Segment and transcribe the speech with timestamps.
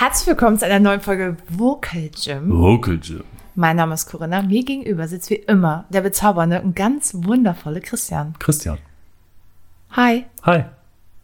[0.00, 2.50] Herzlich willkommen zu einer neuen Folge Vocal Gym.
[2.56, 3.24] Vocal Gym.
[3.56, 4.42] Mein Name ist Corinna.
[4.42, 8.34] Mir gegenüber sitzt wie immer der bezaubernde und ganz wundervolle Christian.
[8.38, 8.78] Christian.
[9.90, 10.24] Hi.
[10.44, 10.66] Hi.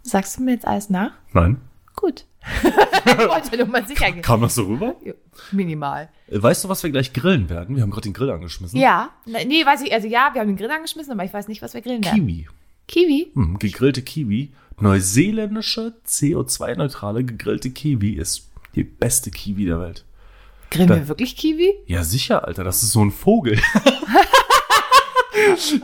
[0.02, 1.12] Sagst du mir jetzt alles nach?
[1.32, 1.58] Nein.
[1.94, 2.24] Gut.
[2.64, 4.22] ich wollte nur mal sicher gehen.
[4.22, 4.96] Kam das so rüber?
[5.52, 6.08] Minimal.
[6.28, 7.76] Äh, Weißt du, was wir gleich grillen werden?
[7.76, 8.76] Wir haben gerade den Grill angeschmissen.
[8.80, 9.10] Ja.
[9.24, 9.92] Ne- Nee, weiß ich.
[9.92, 12.26] Also ja, wir haben den Grill angeschmissen, aber ich weiß nicht, was wir grillen werden.
[12.26, 12.48] Kiwi.
[12.88, 13.30] Kiwi?
[13.34, 14.52] Hm, gegrillte Kiwi.
[14.80, 20.04] Neuseeländische, CO2-neutrale gegrillte Kiwi ist die beste Kiwi der Welt.
[20.70, 21.72] Grillen Da- wir wirklich Kiwi?
[21.86, 22.64] Ja, sicher, Alter.
[22.64, 23.58] Das ist so ein Vogel.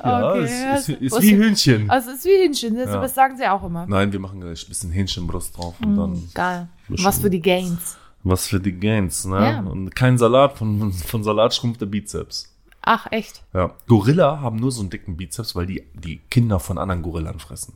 [0.04, 1.90] ja, Okay, es das- ist, ist wie Hühnchen.
[1.90, 3.08] Also es ist wie Hähnchen, das, Ja.
[3.08, 3.86] sagen sie auch immer.
[3.86, 6.68] Nein, wir machen gleich ein bisschen Hähnchenbrust drauf und dann Geil.
[6.88, 7.96] Was für die Gains.
[8.22, 9.36] was für die Gains, ne?
[9.40, 9.60] Ja.
[9.60, 12.54] Und kein Salat, von, von Salat schrumpft der Bizeps.
[12.82, 13.42] Ach, echt?
[13.52, 13.74] Ja.
[13.88, 17.74] Gorilla haben nur so einen dicken Bizeps, weil die die Kinder von anderen Gorillan fressen.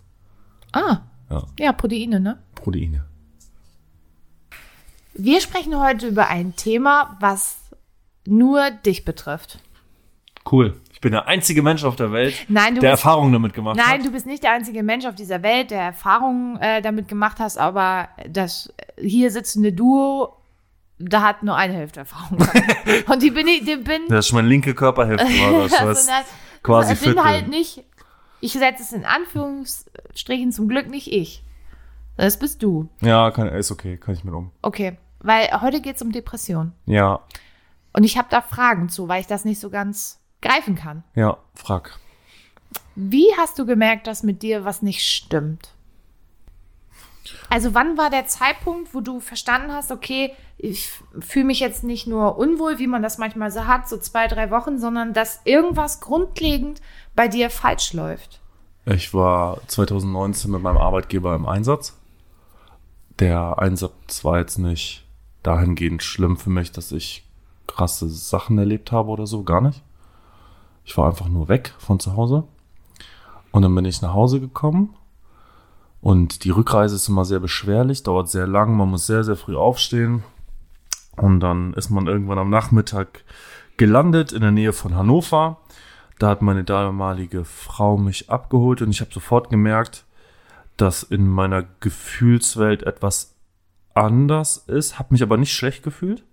[0.73, 0.98] Ah.
[1.31, 1.47] Ja.
[1.59, 2.39] Ja, Proteine, ne?
[2.55, 3.05] Proteine.
[5.15, 7.57] Wir sprechen heute über ein Thema, was
[8.27, 9.61] nur dich betrifft.
[10.51, 10.81] Cool.
[10.93, 14.06] Ich bin der einzige Mensch auf der Welt, Nein, der Erfahrungen damit gemacht nein, hat.
[14.06, 17.59] du bist nicht der einzige Mensch auf dieser Welt, der Erfahrungen äh, damit gemacht hast,
[17.59, 20.37] aber das hier sitzende Duo,
[20.98, 22.39] da hat nur eine Hälfte Erfahrung.
[22.39, 22.59] gehabt.
[23.09, 25.73] Und die bin ich, die bin, Das ist meine linke Körperhälfte, war das.
[25.78, 26.27] also, das,
[26.62, 27.25] quasi ich bin Viertel.
[27.25, 27.84] halt nicht,
[28.41, 31.43] ich setze es in Anführungsstrichen zum Glück nicht ich.
[32.17, 32.89] Das bist du.
[33.01, 34.53] Ja, kann, ist okay, kann ich mit um.
[34.62, 36.72] Okay, weil heute geht es um Depression.
[36.86, 37.20] Ja,
[37.92, 41.03] Und ich habe da Fragen zu, weil ich das nicht so ganz greifen kann.
[41.14, 41.98] ja, frag.
[42.94, 45.70] Wie hast du gemerkt, dass mit dir was nicht stimmt?
[47.48, 52.06] Also wann war der Zeitpunkt, wo du verstanden hast, okay, ich fühle mich jetzt nicht
[52.06, 56.00] nur unwohl, wie man das manchmal so hat, so zwei, drei Wochen, sondern dass irgendwas
[56.00, 56.83] grundlegend
[57.16, 58.41] bei dir falsch läuft?
[58.84, 61.97] Ich war 2019 mit meinem Arbeitgeber im Einsatz.
[63.19, 65.03] Der Einsatz war jetzt nicht
[65.45, 67.25] dahingehend schlimm für mich, dass ich
[67.69, 69.83] krasse Sachen erlebt habe oder so, gar nicht.
[70.84, 72.45] Ich war einfach nur weg von zu Hause.
[73.53, 74.97] Und dann bin ich nach Hause gekommen.
[76.00, 79.56] Und die Rückreise ist immer sehr beschwerlich, dauert sehr lang, man muss sehr, sehr früh
[79.56, 80.25] aufstehen.
[81.16, 83.25] Und dann ist man irgendwann am Nachmittag
[83.76, 85.59] gelandet in der Nähe von Hannover.
[86.19, 90.05] Da hat meine damalige Frau mich abgeholt und ich habe sofort gemerkt,
[90.76, 93.34] dass in meiner Gefühlswelt etwas
[93.94, 96.25] anders ist, habe mich aber nicht schlecht gefühlt.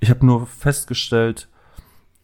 [0.00, 1.48] Ich habe nur festgestellt,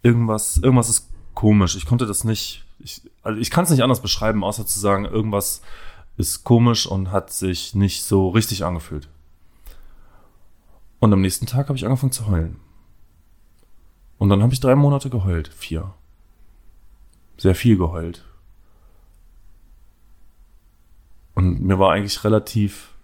[0.02, 1.76] irgendwas, irgendwas ist komisch.
[1.76, 5.04] Ich konnte das nicht, ich, also ich kann es nicht anders beschreiben, außer zu sagen,
[5.04, 5.62] irgendwas
[6.16, 9.08] ist komisch und hat sich nicht so richtig angefühlt.
[10.98, 12.58] Und am nächsten Tag habe ich angefangen zu heulen.
[14.18, 15.92] Und dann habe ich drei Monate geheult, vier.
[17.36, 18.24] Sehr viel geheult.
[21.34, 22.95] Und mir war eigentlich relativ.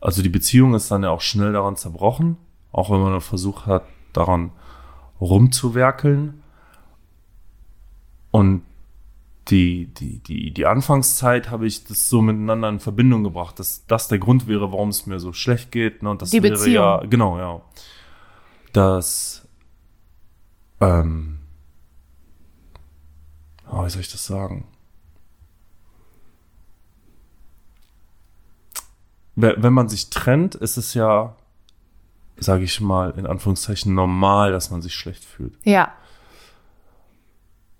[0.00, 2.36] Also die Beziehung ist dann ja auch schnell daran zerbrochen,
[2.72, 4.52] auch wenn man versucht hat, daran
[5.20, 6.42] rumzuwerkeln.
[8.30, 8.62] Und
[9.48, 14.08] die, die, die, die Anfangszeit habe ich das so miteinander in Verbindung gebracht, dass das
[14.08, 16.02] der Grund wäre, warum es mir so schlecht geht.
[16.02, 16.10] Ne?
[16.10, 16.74] Und das Die wäre Beziehung.
[16.74, 17.60] ja, genau, ja.
[18.72, 19.48] Dass,
[20.80, 21.40] ähm,
[23.70, 24.66] oh, wie soll ich das sagen?
[29.40, 31.36] Wenn man sich trennt, ist es ja,
[32.38, 35.54] sage ich mal, in Anführungszeichen normal, dass man sich schlecht fühlt.
[35.62, 35.92] Ja.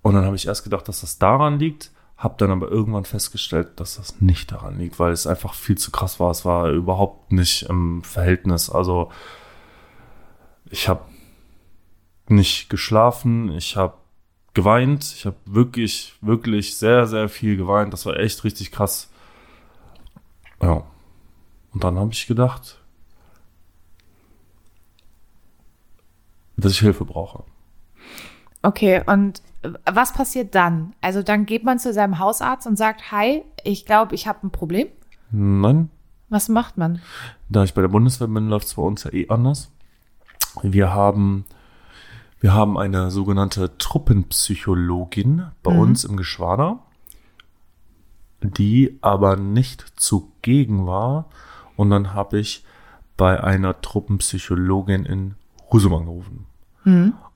[0.02, 3.80] Und dann habe ich erst gedacht, dass das daran liegt, habe dann aber irgendwann festgestellt,
[3.80, 6.30] dass das nicht daran liegt, weil es einfach viel zu krass war.
[6.30, 8.70] Es war überhaupt nicht im Verhältnis.
[8.70, 9.10] Also
[10.70, 11.02] ich habe
[12.28, 13.94] nicht geschlafen, ich habe
[14.54, 17.92] geweint, ich habe wirklich, wirklich sehr, sehr viel geweint.
[17.92, 19.10] Das war echt richtig krass.
[21.72, 22.78] Und dann habe ich gedacht,
[26.56, 27.44] dass ich Hilfe brauche.
[28.62, 29.42] Okay, und
[29.84, 30.94] was passiert dann?
[31.00, 34.50] Also dann geht man zu seinem Hausarzt und sagt, hi, ich glaube, ich habe ein
[34.50, 34.88] Problem.
[35.30, 35.90] Nein,
[36.28, 37.00] Was macht man?
[37.48, 39.70] da ich bei der Bundeswehr bin, läuft es bei uns ja eh anders.
[40.62, 41.44] Wir haben,
[42.40, 46.80] wir haben eine sogenannte Truppenpsychologin bei uns im Geschwader,
[48.42, 51.26] die aber nicht zugegen war.
[51.78, 52.64] Und dann habe ich
[53.16, 55.36] bei einer Truppenpsychologin in
[55.70, 56.46] Husum angerufen.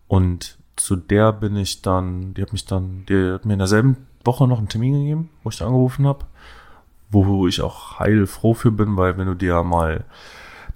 [0.08, 3.98] Und zu der bin ich dann, die hat mich dann, die hat mir in derselben
[4.24, 6.26] Woche noch einen Termin gegeben, wo ich da angerufen habe,
[7.12, 10.04] wo ich auch heilfroh für bin, weil wenn du dir mal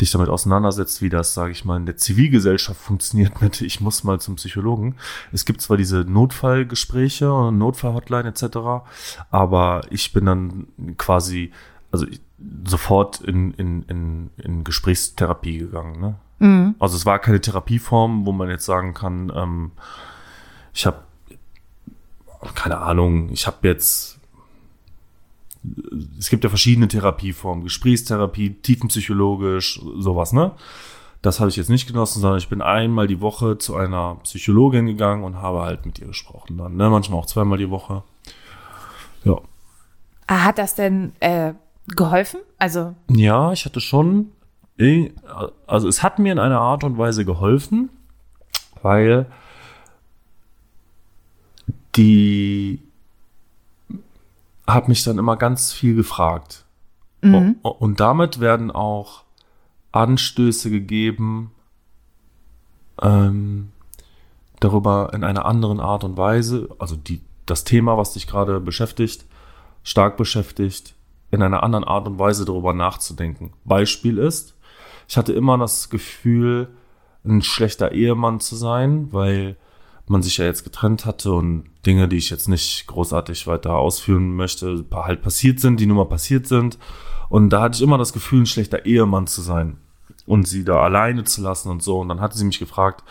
[0.01, 4.05] dich damit auseinandersetzt, wie das, sage ich mal, in der Zivilgesellschaft funktioniert mit, ich muss
[4.05, 4.95] mal zum Psychologen.
[5.33, 8.87] Es gibt zwar diese Notfallgespräche und Notfallhotline etc.,
[9.33, 10.69] aber ich bin dann
[10.99, 11.51] quasi
[11.97, 12.21] also ich,
[12.67, 16.01] sofort in, in, in, in Gesprächstherapie gegangen.
[16.01, 16.15] Ne?
[16.39, 16.75] Mhm.
[16.79, 19.73] Also es war keine Therapieform, wo man jetzt sagen kann, ähm,
[20.73, 20.99] ich habe
[22.55, 24.17] keine Ahnung, ich habe jetzt
[26.19, 30.53] es gibt ja verschiedene Therapieformen, Gesprächstherapie, tiefenpsychologisch, sowas, ne?
[31.23, 34.87] Das habe ich jetzt nicht genossen, sondern ich bin einmal die Woche zu einer Psychologin
[34.87, 36.89] gegangen und habe halt mit ihr gesprochen dann, ne?
[36.89, 38.05] Manchmal auch zweimal die Woche.
[39.25, 39.41] Ja.
[40.29, 41.55] Ah, Hat das denn äh,
[41.89, 42.41] geholfen?
[42.59, 44.33] Also, Ja, ich hatte schon,
[45.67, 47.91] also es hat mir in einer Art und Weise geholfen,
[48.83, 49.27] weil
[51.95, 52.83] die
[54.67, 56.65] hat mich dann immer ganz viel gefragt.
[57.23, 57.57] mhm.
[57.63, 59.23] Und damit werden auch
[59.93, 61.53] Anstöße gegeben,
[63.01, 63.71] ähm,
[64.61, 69.25] darüber in einer anderen Art und Weise, also die, das Thema, was dich gerade beschäftigt,
[69.85, 70.96] stark beschäftigt,
[71.31, 73.53] in einer anderen Art und Weise darüber nachzudenken.
[73.65, 74.57] Beispiel ist,
[75.09, 76.69] ich hatte immer das Gefühl,
[77.25, 79.57] ein schlechter Ehemann zu sein, weil
[80.09, 84.37] man sich ja jetzt getrennt hatte und Dinge, die ich jetzt nicht großartig weiter ausführen
[84.37, 86.79] möchte, halt passiert sind, die nun mal passiert sind.
[87.29, 89.79] Und da hatte ich immer das Gefühl, ein schlechter Ehemann zu sein
[90.27, 91.99] und sie da alleine zu lassen und so.
[91.99, 93.03] Und dann hatte sie mich gefragt,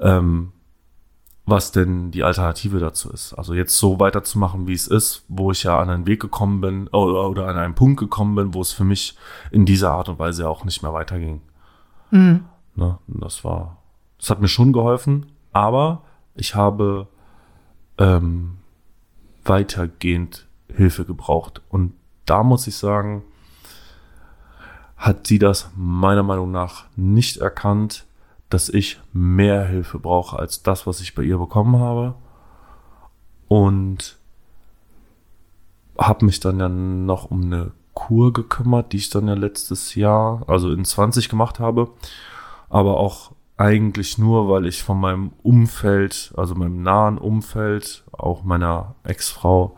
[0.00, 0.52] ähm,
[1.44, 3.34] was denn die Alternative dazu ist.
[3.34, 6.88] Also jetzt so weiterzumachen, wie es ist, wo ich ja an einen Weg gekommen bin
[6.88, 9.16] oder, oder an einen Punkt gekommen bin, wo es für mich
[9.50, 11.40] in dieser Art und Weise auch nicht mehr weiterging.
[12.10, 12.44] Mhm.
[12.76, 12.98] Ne?
[13.08, 13.78] Das war,
[14.18, 16.02] das hat mir schon geholfen, aber
[16.34, 17.08] ich habe
[17.98, 18.58] ähm,
[19.44, 21.60] weitergehend Hilfe gebraucht.
[21.68, 21.92] Und
[22.24, 23.24] da muss ich sagen,
[24.96, 28.06] hat sie das meiner Meinung nach nicht erkannt,
[28.52, 32.14] dass ich mehr Hilfe brauche als das, was ich bei ihr bekommen habe.
[33.48, 34.18] Und
[35.98, 40.42] habe mich dann ja noch um eine Kur gekümmert, die ich dann ja letztes Jahr,
[40.48, 41.90] also in 20 gemacht habe.
[42.68, 48.96] Aber auch eigentlich nur, weil ich von meinem Umfeld, also meinem nahen Umfeld, auch meiner
[49.04, 49.76] Ex-Frau,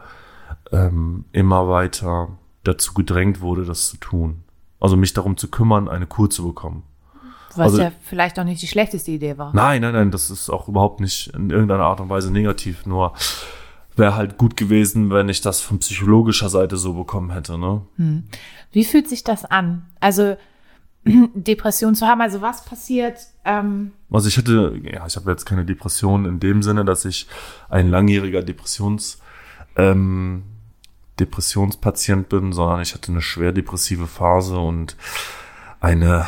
[0.73, 4.44] ähm, immer weiter dazu gedrängt wurde, das zu tun.
[4.81, 6.85] Also mich darum zu kümmern, eine Kur zu bekommen.
[7.59, 9.53] Was Also- ja vielleicht auch nicht die schlechteste Idee war.
[9.55, 12.87] Nein, nein, nein, das ist auch überhaupt nicht in irgendeiner Art und Weise negativ.
[12.87, 13.12] Nur
[13.97, 17.59] wäre halt gut gewesen, wenn ich das von psychologischer Seite so bekommen hätte.
[17.59, 17.83] Ne?
[18.73, 19.87] Wie fühlt sich das an?
[20.01, 20.37] Also,
[21.06, 23.19] Depression zu haben, also was passiert?
[23.45, 27.27] Ähm, Also ich hatte, ja, ich habe jetzt keine Depression in dem Sinne, dass ich
[27.69, 29.19] ein langjähriger Depressions,
[29.77, 30.43] ähm,
[31.21, 34.97] Depressionspatient bin, sondern ich hatte eine schwer depressive Phase und
[35.81, 36.27] eine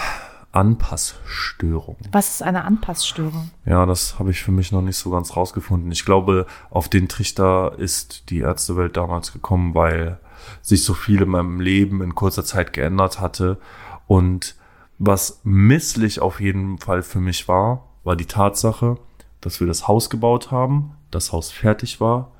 [0.56, 1.98] Anpassstörung.
[2.12, 3.50] was ist eine Anpassstörung?
[3.66, 5.92] Ja, das habe ich für mich noch nicht so ganz rausgefunden.
[5.92, 10.18] Ich glaube, auf den Trichter ist die Ärztewelt damals gekommen, weil
[10.62, 13.58] sich so viel in meinem Leben in kurzer Zeit geändert hatte.
[14.06, 14.56] Und
[14.98, 18.96] was misslich auf jeden Fall für mich war, war die Tatsache,
[19.42, 22.32] dass wir das Haus gebaut haben, das Haus fertig war,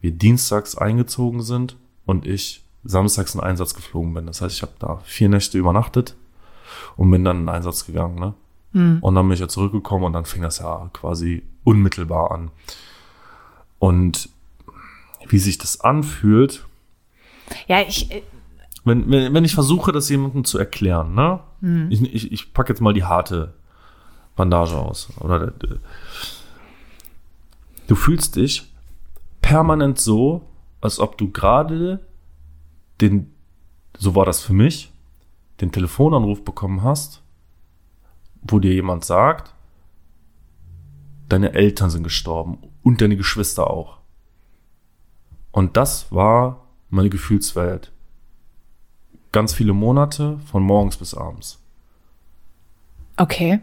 [0.00, 4.26] wir dienstags eingezogen sind und ich samstags in Einsatz geflogen bin.
[4.26, 6.16] Das heißt, ich habe da vier Nächte übernachtet
[6.96, 8.18] und bin dann in Einsatz gegangen.
[8.18, 8.34] Ne?
[9.00, 12.50] Und dann bin ich ja zurückgekommen und dann fing das ja quasi unmittelbar an.
[13.78, 14.28] Und
[15.26, 16.64] wie sich das anfühlt,
[17.66, 18.22] Ja, ich, äh,
[18.84, 21.40] wenn, wenn, wenn ich versuche, das jemandem zu erklären, ne?
[21.90, 23.54] Ich, ich, ich packe jetzt mal die harte
[24.36, 25.08] Bandage aus.
[25.18, 25.78] Oder äh,
[27.86, 28.72] du fühlst dich
[29.42, 30.42] permanent so,
[30.80, 32.00] als ob du gerade
[33.00, 33.32] den,
[33.98, 34.89] so war das für mich,
[35.60, 37.22] den Telefonanruf bekommen hast,
[38.42, 39.54] wo dir jemand sagt,
[41.28, 43.98] deine Eltern sind gestorben und deine Geschwister auch.
[45.52, 47.92] Und das war meine Gefühlswelt.
[49.32, 51.62] Ganz viele Monate, von morgens bis abends.
[53.16, 53.60] okay.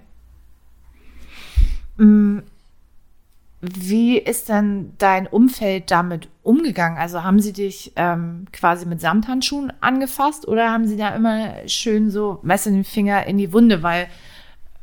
[3.60, 7.00] Wie ist denn dein Umfeld damit umgegangen?
[7.00, 12.12] Also haben sie dich ähm, quasi mit Samthandschuhen angefasst oder haben sie da immer schön
[12.12, 14.08] so Messer den Finger in die Wunde, weil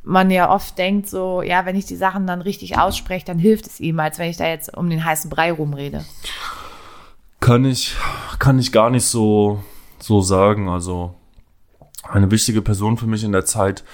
[0.03, 3.67] man ja oft denkt so, ja, wenn ich die Sachen dann richtig ausspreche, dann hilft
[3.67, 6.05] es ihm, als wenn ich da jetzt um den heißen Brei rumrede.
[7.41, 7.95] Kann ich,
[8.39, 9.63] kann ich gar nicht so,
[9.99, 10.69] so sagen.
[10.69, 11.15] Also,
[12.03, 13.85] eine wichtige Person für mich in der Zeit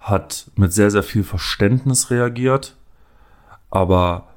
[0.00, 2.76] hat mit sehr, sehr viel Verständnis reagiert.
[3.70, 4.29] Aber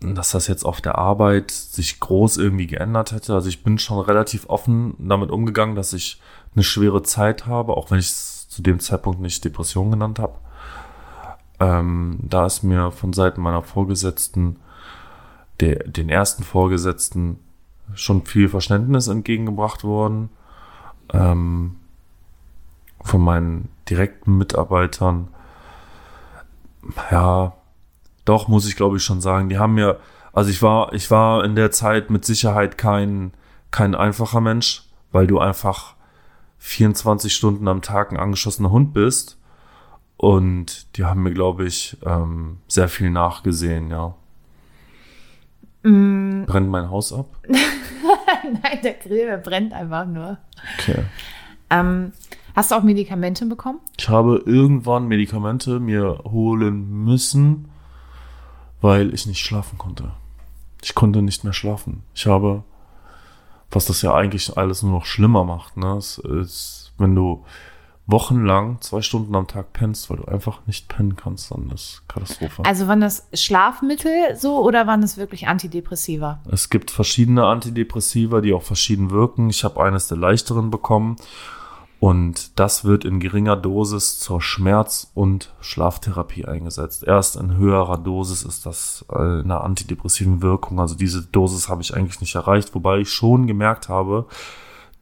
[0.00, 3.34] dass das jetzt auf der Arbeit sich groß irgendwie geändert hätte.
[3.34, 6.20] Also ich bin schon relativ offen damit umgegangen, dass ich
[6.54, 10.34] eine schwere Zeit habe, auch wenn ich es zu dem Zeitpunkt nicht Depression genannt habe.
[11.60, 14.56] Ähm, da ist mir von Seiten meiner Vorgesetzten,
[15.60, 17.40] der, den ersten Vorgesetzten,
[17.94, 20.30] schon viel Verständnis entgegengebracht worden.
[21.12, 21.76] ähm,
[23.00, 25.28] von meinen direkten Mitarbeitern,
[27.10, 27.54] ja,
[28.28, 29.98] doch, muss ich glaube ich schon sagen, die haben mir,
[30.32, 33.32] also ich war, ich war in der Zeit mit Sicherheit kein,
[33.70, 35.94] kein einfacher Mensch, weil du einfach
[36.58, 39.38] 24 Stunden am Tag ein angeschossener Hund bist.
[40.16, 44.14] Und die haben mir, glaube ich, ähm, sehr viel nachgesehen, ja.
[45.84, 46.44] Mm.
[46.44, 47.26] Brennt mein Haus ab?
[47.48, 50.38] Nein, der Grill brennt einfach nur.
[50.78, 51.04] Okay.
[51.70, 52.12] Ähm,
[52.56, 53.78] hast du auch Medikamente bekommen?
[53.96, 57.68] Ich habe irgendwann Medikamente mir holen müssen,
[58.80, 60.12] weil ich nicht schlafen konnte.
[60.82, 62.02] Ich konnte nicht mehr schlafen.
[62.14, 62.62] Ich habe,
[63.70, 65.96] was das ja eigentlich alles nur noch schlimmer macht, ne?
[65.96, 67.44] Es ist, wenn du
[68.06, 72.64] wochenlang zwei Stunden am Tag pennst, weil du einfach nicht pennen kannst, dann ist Katastrophe.
[72.64, 76.40] Also waren das Schlafmittel so oder waren das wirklich Antidepressiva?
[76.50, 79.50] Es gibt verschiedene Antidepressiva, die auch verschieden wirken.
[79.50, 81.16] Ich habe eines der leichteren bekommen
[82.00, 87.02] und das wird in geringer Dosis zur Schmerz- und Schlaftherapie eingesetzt.
[87.04, 90.78] Erst in höherer Dosis ist das äh, eine antidepressiven Wirkung.
[90.80, 94.26] Also diese Dosis habe ich eigentlich nicht erreicht, wobei ich schon gemerkt habe,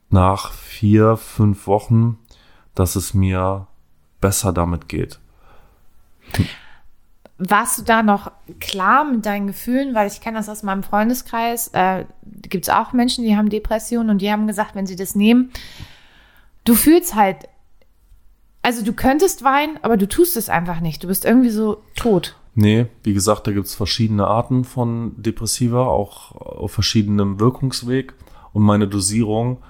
[0.08, 2.18] nach vier, fünf Wochen
[2.76, 3.66] dass es mir
[4.20, 5.18] besser damit geht.
[7.38, 9.94] Warst du da noch klar mit deinen Gefühlen?
[9.94, 11.68] Weil ich kenne das aus meinem Freundeskreis.
[11.68, 12.04] Äh,
[12.42, 15.50] Gibt es auch Menschen, die haben Depressionen und die haben gesagt, wenn sie das nehmen,
[16.66, 17.48] du fühlst halt,
[18.62, 21.02] also du könntest weinen, aber du tust es einfach nicht.
[21.02, 22.36] Du bist irgendwie so tot.
[22.54, 28.14] Nee, wie gesagt, da gibt es verschiedene Arten von Depressiva, auch auf verschiedenem Wirkungsweg.
[28.52, 29.62] Und meine Dosierung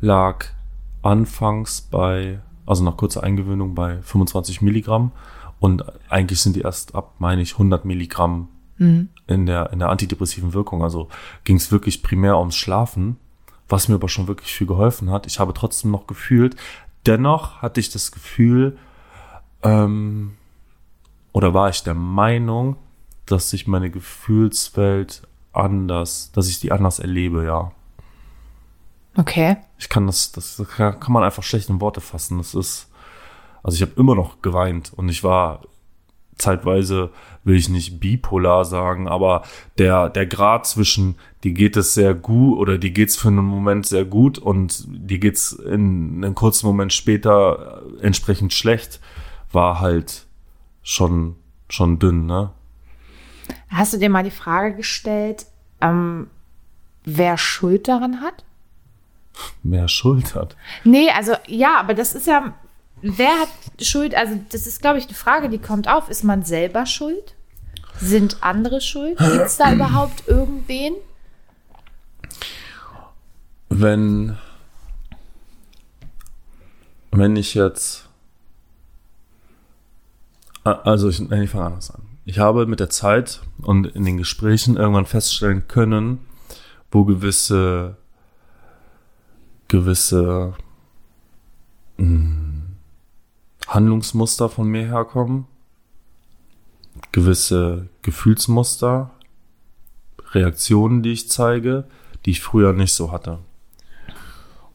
[0.00, 0.46] lag
[1.02, 5.12] anfangs bei also nach kurzer Eingewöhnung bei 25 Milligramm.
[5.60, 9.08] Und eigentlich sind die erst ab, meine ich, 100 Milligramm mhm.
[9.26, 10.82] in, der, in der antidepressiven Wirkung.
[10.82, 11.08] Also
[11.44, 13.16] ging es wirklich primär ums Schlafen,
[13.68, 15.26] was mir aber schon wirklich viel geholfen hat.
[15.26, 16.56] Ich habe trotzdem noch gefühlt,
[17.06, 18.78] dennoch hatte ich das Gefühl,
[19.62, 20.36] ähm,
[21.32, 22.76] oder war ich der Meinung,
[23.26, 27.72] dass sich meine Gefühlswelt anders, dass ich die anders erlebe, ja.
[29.16, 29.56] Okay.
[29.78, 32.38] Ich kann das, das kann man einfach schlecht in Worte fassen.
[32.38, 32.90] Das ist,
[33.62, 35.62] also ich habe immer noch geweint und ich war
[36.36, 37.10] zeitweise,
[37.44, 39.42] will ich nicht bipolar sagen, aber
[39.78, 43.86] der, der Grad zwischen, die geht es sehr gut oder die geht's für einen Moment
[43.86, 49.00] sehr gut und die geht's in einen kurzen Moment später entsprechend schlecht,
[49.52, 50.26] war halt
[50.82, 51.36] schon,
[51.68, 52.50] schon dünn, ne?
[53.68, 55.46] Hast du dir mal die Frage gestellt,
[55.80, 56.28] ähm,
[57.04, 58.44] wer Schuld daran hat?
[59.62, 60.56] mehr Schuld hat.
[60.84, 62.54] Nee, also ja, aber das ist ja,
[63.04, 63.48] wer hat
[63.80, 64.14] Schuld?
[64.14, 66.08] Also das ist, glaube ich, eine Frage, die kommt auf.
[66.08, 67.34] Ist man selber schuld?
[68.00, 69.18] Sind andere schuld?
[69.18, 70.94] Gibt es da überhaupt irgendwen?
[73.68, 74.36] Wenn,
[77.10, 78.08] wenn ich jetzt,
[80.64, 82.02] also ich, ich fange anders an.
[82.24, 86.26] Ich habe mit der Zeit und in den Gesprächen irgendwann feststellen können,
[86.90, 87.96] wo gewisse
[89.68, 90.54] gewisse
[91.96, 92.43] mh, hm,
[93.66, 95.46] Handlungsmuster von mir herkommen,
[97.12, 99.10] gewisse Gefühlsmuster,
[100.32, 101.84] Reaktionen, die ich zeige,
[102.24, 103.38] die ich früher nicht so hatte.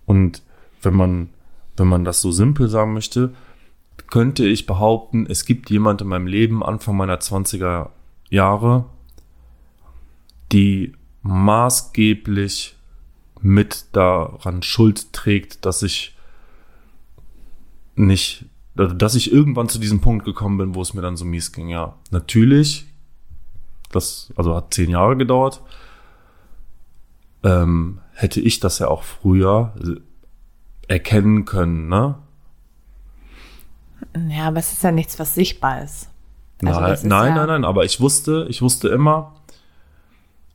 [0.06, 0.42] Und
[0.82, 1.30] wenn man,
[1.78, 3.34] wenn man das so simpel sagen möchte,
[4.10, 7.90] könnte ich behaupten, es gibt jemand in meinem Leben Anfang meiner 20er
[8.30, 8.86] Jahre,
[10.52, 12.76] die maßgeblich
[13.42, 16.16] mit daran Schuld trägt, dass ich
[17.96, 18.46] nicht,
[18.88, 21.70] dass ich irgendwann zu diesem Punkt gekommen bin, wo es mir dann so mies ging.
[21.70, 22.86] Ja, natürlich,
[23.92, 25.62] das also hat zehn Jahre gedauert.
[27.44, 29.74] Ähm, hätte ich das ja auch früher
[30.88, 32.16] erkennen können, ne?
[34.30, 36.10] Ja, aber es ist ja nichts, was sichtbar ist.
[36.66, 39.36] Also nein, nein, ja nein, nein, aber ich wusste, ich wusste immer,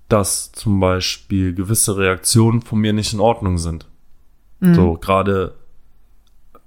[0.08, 3.86] dass zum Beispiel gewisse Reaktionen von mir nicht in Ordnung sind.
[4.60, 4.74] Mhm.
[4.74, 5.54] So gerade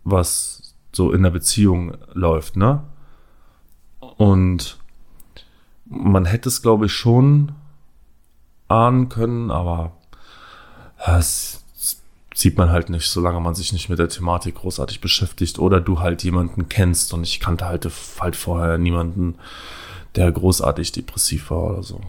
[0.03, 0.66] was
[0.97, 2.83] so in der Beziehung läuft, ne?
[4.17, 4.77] Und
[5.85, 7.53] man hätte es, glaube ich, schon
[8.67, 9.93] ahnen können, aber
[11.05, 11.63] es
[12.33, 15.99] sieht man halt nicht, solange man sich nicht mit der Thematik großartig beschäftigt oder du
[15.99, 17.89] halt jemanden kennst und ich kannte halt,
[18.19, 19.35] halt vorher niemanden,
[20.15, 22.01] der großartig depressiv war oder so.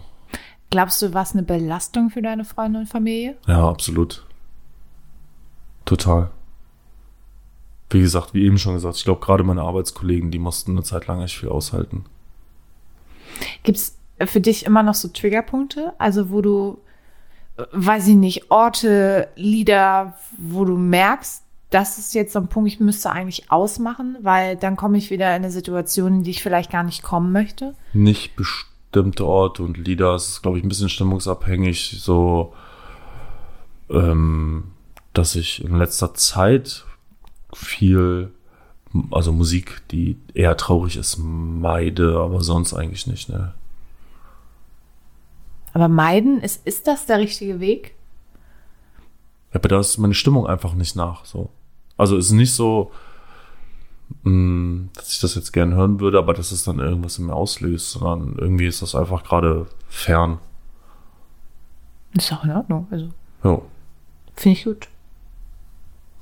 [0.69, 3.37] Glaubst du, was eine Belastung für deine Freunde und Familie?
[3.47, 4.25] Ja, absolut.
[5.85, 6.29] Total.
[7.89, 11.07] Wie gesagt, wie eben schon gesagt, ich glaube, gerade meine Arbeitskollegen, die mussten eine Zeit
[11.07, 12.05] lang echt viel aushalten.
[13.63, 15.93] Gibt es für dich immer noch so Triggerpunkte?
[15.97, 16.79] Also, wo du,
[17.71, 22.79] weiß ich nicht, Orte, Lieder, wo du merkst, das ist jetzt so ein Punkt, ich
[22.79, 26.71] müsste eigentlich ausmachen, weil dann komme ich wieder in eine Situation, in die ich vielleicht
[26.71, 27.75] gar nicht kommen möchte?
[27.93, 30.15] Nicht bestimmte Orte und Lieder.
[30.15, 31.97] Es ist, glaube ich, ein bisschen stimmungsabhängig.
[32.01, 32.53] So,
[33.89, 34.71] ähm,
[35.13, 36.85] dass ich in letzter Zeit
[37.53, 38.31] viel,
[39.11, 43.53] also Musik, die eher traurig ist, meide, aber sonst eigentlich nicht, ne?
[45.73, 47.93] Aber meiden, ist, ist das der richtige Weg?
[49.51, 51.49] Ja, aber da ist meine Stimmung einfach nicht nach, so.
[51.97, 52.91] Also es ist nicht so,
[54.23, 57.35] mh, dass ich das jetzt gern hören würde, aber dass es dann irgendwas in mir
[57.35, 60.39] auslöst, sondern irgendwie ist das einfach gerade fern.
[62.13, 62.87] Ist auch in Ordnung.
[62.89, 63.09] Also
[63.43, 63.61] Ja.
[64.35, 64.87] finde ich gut.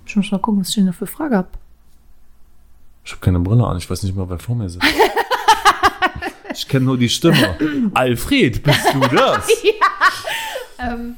[0.07, 1.49] Ich muss mal gucken, was ich denn da für Frage habe.
[3.03, 4.85] Ich habe keine Brille an, ich weiß nicht mehr, wer vor mir sitzt.
[6.53, 7.57] ich kenne nur die Stimme.
[7.93, 9.47] Alfred, bist du das?
[10.79, 11.15] Ähm,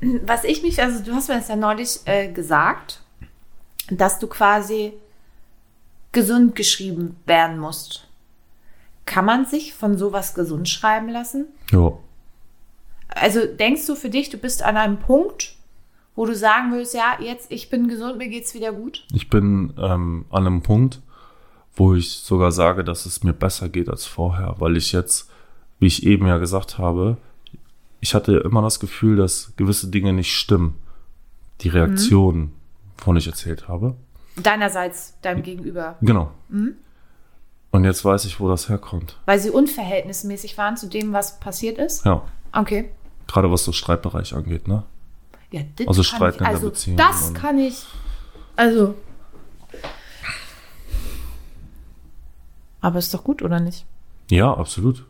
[0.00, 3.02] was ich mich, also du hast mir das ja neulich äh, gesagt,
[3.90, 4.94] dass du quasi
[6.12, 8.08] gesund geschrieben werden musst.
[9.04, 11.48] Kann man sich von sowas gesund schreiben lassen?
[11.70, 11.92] Ja.
[13.08, 15.57] Also denkst du für dich, du bist an einem Punkt,
[16.18, 19.06] wo du sagen willst, ja, jetzt ich bin gesund, mir geht's wieder gut?
[19.12, 21.00] Ich bin ähm, an einem Punkt,
[21.76, 25.30] wo ich sogar sage, dass es mir besser geht als vorher, weil ich jetzt,
[25.78, 27.18] wie ich eben ja gesagt habe,
[28.00, 30.74] ich hatte immer das Gefühl, dass gewisse Dinge nicht stimmen.
[31.60, 32.52] Die Reaktionen,
[32.96, 33.94] wovon ich erzählt habe.
[34.36, 36.32] Deinerseits deinem Gegenüber, Genau.
[37.70, 39.16] Und jetzt weiß ich, wo das herkommt.
[39.24, 42.04] weil sie unverhältnismäßig waren zu dem, was passiert ist?
[42.04, 42.22] Ja.
[42.52, 42.90] Okay.
[43.28, 44.82] Gerade was so Streitbereich angeht, ne?
[45.50, 47.84] Ja, das Also kann Streit ich, in der also Beziehung das kann ich.
[48.56, 48.94] Also.
[52.80, 53.84] Aber ist doch gut, oder nicht?
[54.30, 55.04] Ja, absolut.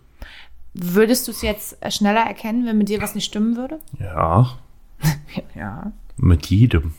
[0.75, 3.79] Würdest du es jetzt schneller erkennen, wenn mit dir was nicht stimmen würde?
[3.99, 4.59] Ja,
[5.55, 5.93] Ja.
[6.17, 6.95] mit jedem.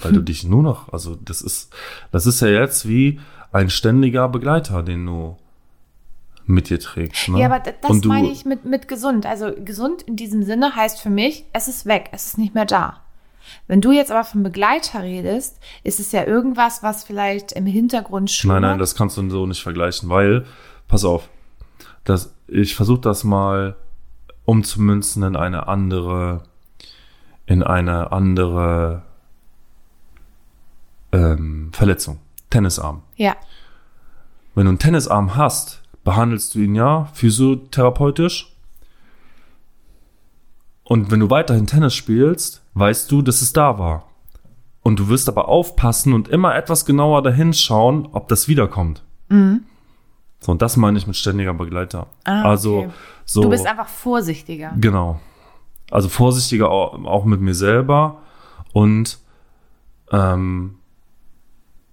[0.00, 1.72] Weil du dich nur noch, also das ist,
[2.12, 3.20] das ist ja jetzt wie
[3.52, 5.36] ein ständiger Begleiter, den du
[6.46, 7.28] mit dir trägst.
[7.28, 7.40] Ne?
[7.40, 9.26] Ja, aber das du, meine ich mit, mit gesund.
[9.26, 12.66] Also gesund in diesem Sinne heißt für mich, es ist weg, es ist nicht mehr
[12.66, 13.00] da.
[13.66, 18.30] Wenn du jetzt aber vom Begleiter redest, ist es ja irgendwas, was vielleicht im Hintergrund
[18.30, 18.62] schlummert.
[18.62, 20.46] Nein, nein, das kannst du so nicht vergleichen, weil,
[20.88, 21.28] pass auf,
[22.04, 23.76] das, ich versuche das mal
[24.44, 26.44] umzumünzen in eine andere,
[27.46, 29.02] in eine andere
[31.12, 32.18] ähm, Verletzung.
[32.50, 33.02] Tennisarm.
[33.16, 33.36] Ja,
[34.54, 38.54] Wenn du einen Tennisarm hast, behandelst du ihn ja physiotherapeutisch.
[40.84, 44.06] Und wenn du weiterhin Tennis spielst, weißt du, dass es da war.
[44.82, 49.02] Und du wirst aber aufpassen und immer etwas genauer dahin schauen, ob das wiederkommt.
[50.40, 52.06] So, und das meine ich mit ständiger Begleiter.
[52.24, 52.90] Ah, also, okay.
[53.24, 53.42] so.
[53.42, 54.72] du bist einfach vorsichtiger.
[54.78, 55.20] Genau.
[55.90, 58.20] Also vorsichtiger auch, auch mit mir selber
[58.72, 59.18] und
[60.12, 60.76] ähm,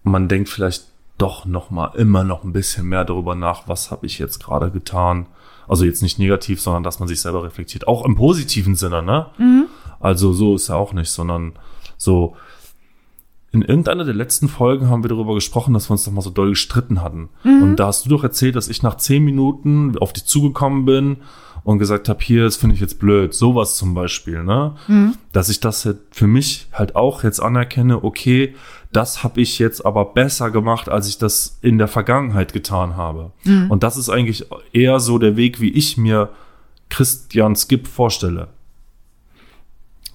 [0.04, 0.91] man denkt vielleicht
[1.22, 4.72] doch noch mal immer noch ein bisschen mehr darüber nach, was habe ich jetzt gerade
[4.72, 5.28] getan.
[5.68, 7.88] Also jetzt nicht negativ, sondern dass man sich selber reflektiert.
[7.88, 9.28] Auch im positiven Sinne, ne?
[10.00, 11.54] Also so ist ja auch nicht, sondern
[11.98, 12.36] so
[13.54, 16.30] in irgendeiner der letzten Folgen haben wir darüber gesprochen, dass wir uns doch mal so
[16.30, 17.30] doll gestritten hatten.
[17.44, 21.18] Und da hast du doch erzählt, dass ich nach zehn Minuten auf dich zugekommen bin
[21.64, 23.34] und gesagt habe, hier, das finde ich jetzt blöd.
[23.34, 24.76] Sowas zum Beispiel, ne?
[25.32, 28.56] Dass ich das für mich halt auch jetzt anerkenne, okay,
[28.92, 33.32] das habe ich jetzt aber besser gemacht, als ich das in der Vergangenheit getan habe.
[33.70, 36.30] Und das ist eigentlich eher so der Weg, wie ich mir
[36.90, 38.50] Christian Skip vorstelle.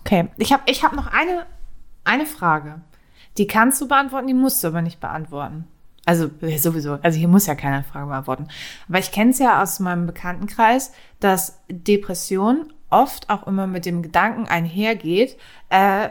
[0.04, 1.46] Okay, ich habe ich hab noch eine,
[2.04, 2.82] eine Frage.
[3.38, 5.64] Die kannst du beantworten, die musst du aber nicht beantworten.
[6.04, 8.46] Also sowieso, also hier muss ja keiner Frage beantworten.
[8.88, 14.02] Aber ich kenne es ja aus meinem Bekanntenkreis, dass Depression oft auch immer mit dem
[14.02, 15.36] Gedanken einhergeht,
[15.70, 16.10] äh,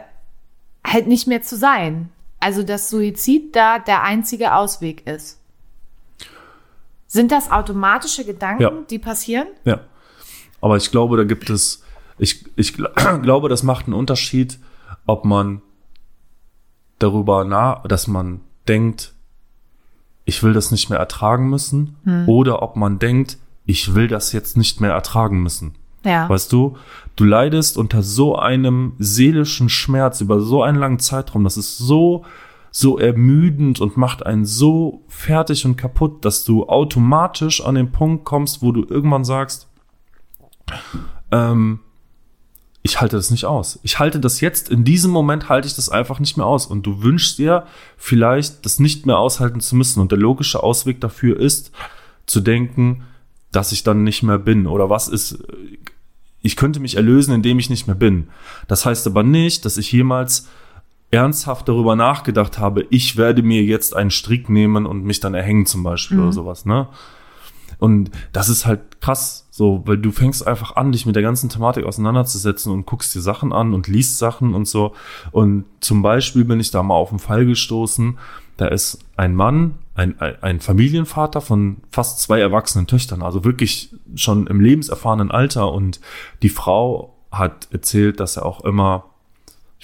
[0.86, 2.10] halt nicht mehr zu sein.
[2.46, 5.40] Also dass Suizid da der einzige Ausweg ist.
[7.08, 8.70] Sind das automatische Gedanken, Ja.
[8.88, 9.48] die passieren?
[9.64, 9.80] Ja.
[10.60, 11.82] Aber ich glaube, da gibt es,
[12.18, 14.60] ich, ich gl- glaube, das macht einen Unterschied,
[15.06, 15.60] ob man
[17.00, 19.12] darüber nach, dass man denkt,
[20.24, 21.96] ich will das nicht mehr ertragen müssen,
[22.28, 25.74] oder ob man denkt, ich will das jetzt nicht mehr ertragen müssen.
[26.04, 26.28] Ja.
[26.28, 26.76] Weißt du,
[27.16, 31.44] du leidest unter so einem seelischen Schmerz über so einen langen Zeitraum.
[31.44, 32.24] Das ist so,
[32.70, 38.24] so ermüdend und macht einen so fertig und kaputt, dass du automatisch an den Punkt
[38.24, 39.68] kommst, wo du irgendwann sagst,
[41.30, 41.80] ähm,
[42.86, 43.80] ich halte das nicht aus.
[43.82, 46.66] Ich halte das jetzt, in diesem Moment halte ich das einfach nicht mehr aus.
[46.66, 50.00] Und du wünschst dir vielleicht, das nicht mehr aushalten zu müssen.
[50.00, 51.72] Und der logische Ausweg dafür ist,
[52.26, 53.02] zu denken,
[53.52, 54.66] dass ich dann nicht mehr bin.
[54.66, 55.38] Oder was ist,
[56.42, 58.28] ich könnte mich erlösen, indem ich nicht mehr bin.
[58.68, 60.48] Das heißt aber nicht, dass ich jemals
[61.10, 65.66] ernsthaft darüber nachgedacht habe, ich werde mir jetzt einen Strick nehmen und mich dann erhängen
[65.66, 66.88] zum Beispiel oder sowas, ne?
[67.78, 71.50] Und das ist halt krass, so, weil du fängst einfach an, dich mit der ganzen
[71.50, 74.94] Thematik auseinanderzusetzen und guckst dir Sachen an und liest Sachen und so.
[75.30, 78.18] Und zum Beispiel bin ich da mal auf einen Fall gestoßen,
[78.56, 83.94] da ist ein Mann, ein, ein, ein Familienvater von fast zwei erwachsenen Töchtern, also wirklich
[84.14, 85.72] schon im lebenserfahrenen Alter.
[85.72, 86.00] Und
[86.42, 89.04] die Frau hat erzählt, dass er auch immer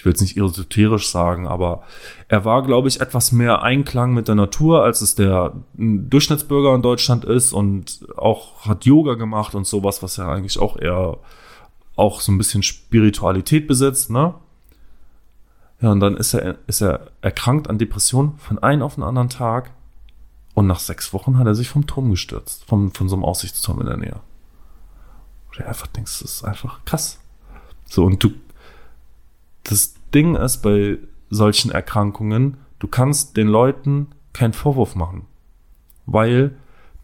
[0.03, 1.83] ich will jetzt nicht esoterisch sagen, aber
[2.27, 6.81] er war, glaube ich, etwas mehr Einklang mit der Natur, als es der Durchschnittsbürger in
[6.81, 11.19] Deutschland ist und auch hat Yoga gemacht und sowas, was ja eigentlich auch eher
[11.95, 14.33] auch so ein bisschen Spiritualität besitzt, ne?
[15.79, 19.29] Ja, und dann ist er, ist er erkrankt an Depression von einem auf den anderen
[19.29, 19.71] Tag.
[20.53, 23.81] Und nach sechs Wochen hat er sich vom Turm gestürzt, vom, von so einem Aussichtsturm
[23.81, 24.19] in der Nähe.
[25.47, 27.19] Wo du einfach denkst, das ist einfach krass.
[27.85, 28.31] So, und du
[29.63, 30.97] das Ding ist bei
[31.29, 35.25] solchen Erkrankungen, du kannst den Leuten keinen Vorwurf machen.
[36.05, 36.55] Weil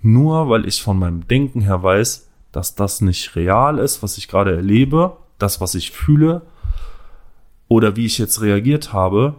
[0.02, 4.28] nur weil ich von meinem Denken her weiß, dass das nicht real ist, was ich
[4.28, 6.42] gerade erlebe, das, was ich fühle
[7.68, 9.36] oder wie ich jetzt reagiert habe,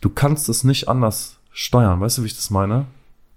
[0.00, 2.00] du kannst es nicht anders steuern.
[2.00, 2.86] Weißt du, wie ich das meine?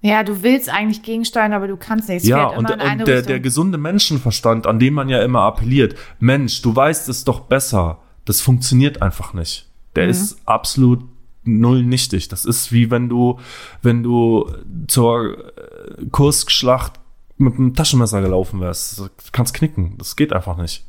[0.04, 2.24] Ja, du willst eigentlich gegensteuern, aber du kannst nicht.
[2.24, 6.62] Es ja, und, und der, der gesunde Menschenverstand, an dem man ja immer appelliert, Mensch,
[6.62, 8.00] du weißt es doch besser.
[8.26, 9.70] Das funktioniert einfach nicht.
[9.96, 10.10] Der mhm.
[10.10, 11.06] ist absolut
[11.46, 12.28] null nichtig.
[12.28, 13.40] Das ist wie wenn du,
[13.82, 14.52] wenn du
[14.88, 17.00] zur äh, Kurskschlacht
[17.38, 19.00] mit einem Taschenmesser gelaufen wärst.
[19.00, 19.96] Du kannst knicken.
[19.98, 20.86] Das geht einfach nicht.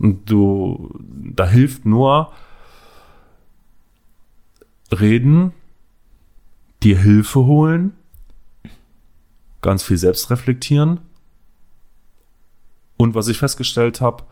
[0.00, 2.32] Und du, da hilft nur
[4.90, 5.52] reden,
[6.82, 7.92] dir Hilfe holen,
[9.60, 11.00] ganz viel selbst reflektieren.
[12.96, 14.24] Und was ich festgestellt habe,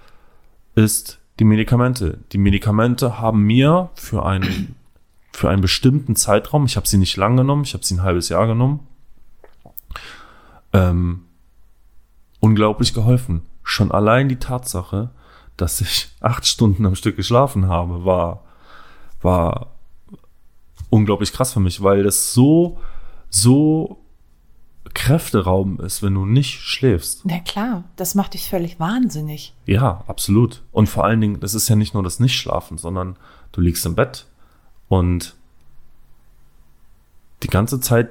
[0.75, 2.19] ist die Medikamente.
[2.33, 4.75] Die Medikamente haben mir für einen,
[5.33, 8.29] für einen bestimmten Zeitraum, ich habe sie nicht lang genommen, ich habe sie ein halbes
[8.29, 8.81] Jahr genommen,
[10.73, 11.25] ähm,
[12.41, 13.43] unglaublich geholfen.
[13.63, 15.11] Schon allein die Tatsache,
[15.57, 18.45] dass ich acht Stunden am Stück geschlafen habe, war,
[19.23, 19.69] war
[20.91, 22.79] unglaublich krass für mich, weil das so,
[23.31, 23.99] so
[24.99, 27.21] Kräfteraum ist, wenn du nicht schläfst.
[27.25, 29.55] Na klar, das macht dich völlig wahnsinnig.
[29.65, 30.65] Ja, absolut.
[30.73, 33.17] Und vor allen Dingen, das ist ja nicht nur das Nichtschlafen, sondern
[33.53, 34.27] du liegst im Bett
[34.89, 35.37] und
[37.45, 38.09] die ganze Zeit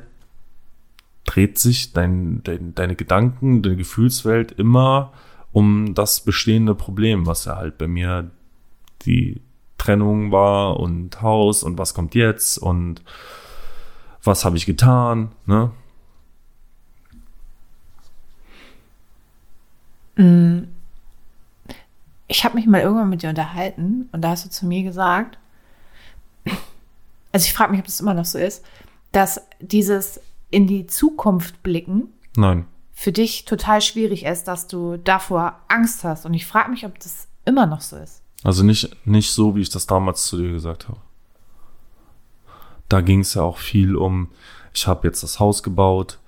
[1.26, 5.12] dreht sich dein, dein, deine Gedanken, deine Gefühlswelt immer
[5.52, 8.32] um das bestehende Problem, was ja halt bei mir
[9.02, 9.42] die
[9.78, 13.04] Trennung war und Haus und was kommt jetzt und
[14.24, 15.72] was habe ich getan, ne?
[22.28, 25.38] Ich habe mich mal irgendwann mit dir unterhalten und da hast du zu mir gesagt,
[27.32, 28.66] also ich frage mich, ob das immer noch so ist,
[29.12, 32.66] dass dieses in die Zukunft blicken Nein.
[32.94, 36.26] für dich total schwierig ist, dass du davor Angst hast.
[36.26, 38.22] Und ich frage mich, ob das immer noch so ist.
[38.44, 41.00] Also nicht, nicht so, wie ich das damals zu dir gesagt habe.
[42.90, 44.30] Da ging es ja auch viel um,
[44.74, 46.20] ich habe jetzt das Haus gebaut,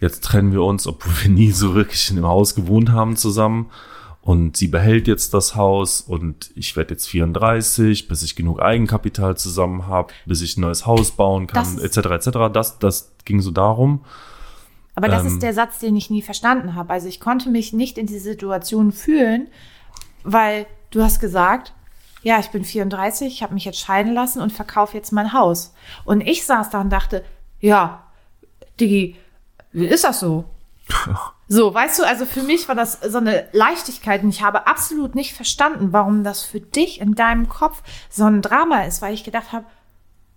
[0.00, 3.70] jetzt trennen wir uns, obwohl wir nie so wirklich in dem Haus gewohnt haben zusammen.
[4.20, 9.38] Und sie behält jetzt das Haus und ich werde jetzt 34, bis ich genug Eigenkapital
[9.38, 11.96] zusammen habe, bis ich ein neues Haus bauen kann, etc.
[11.96, 12.28] etc.
[12.52, 14.04] Das, das ging so darum.
[14.96, 16.92] Aber das ähm, ist der Satz, den ich nie verstanden habe.
[16.92, 19.48] Also ich konnte mich nicht in diese Situation fühlen,
[20.24, 21.72] weil du hast gesagt,
[22.22, 25.72] ja, ich bin 34, ich habe mich jetzt scheiden lassen und verkaufe jetzt mein Haus.
[26.04, 27.24] Und ich saß da und dachte,
[27.60, 28.08] ja,
[28.80, 29.16] Digi,
[29.86, 30.44] ist das so?
[31.50, 35.14] So, weißt du, also für mich war das so eine Leichtigkeit und ich habe absolut
[35.14, 39.24] nicht verstanden, warum das für dich in deinem Kopf so ein Drama ist, weil ich
[39.24, 39.64] gedacht habe,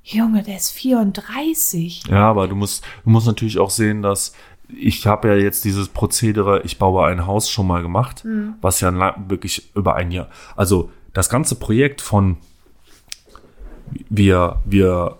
[0.03, 2.05] Junge, der ist 34.
[2.07, 4.33] Ja, aber du musst, du musst natürlich auch sehen, dass
[4.69, 8.55] ich habe ja jetzt dieses Prozedere, ich baue ein Haus schon mal gemacht, mhm.
[8.61, 12.37] was ja wirklich über ein Jahr, also das ganze Projekt von
[14.09, 15.17] wir, wir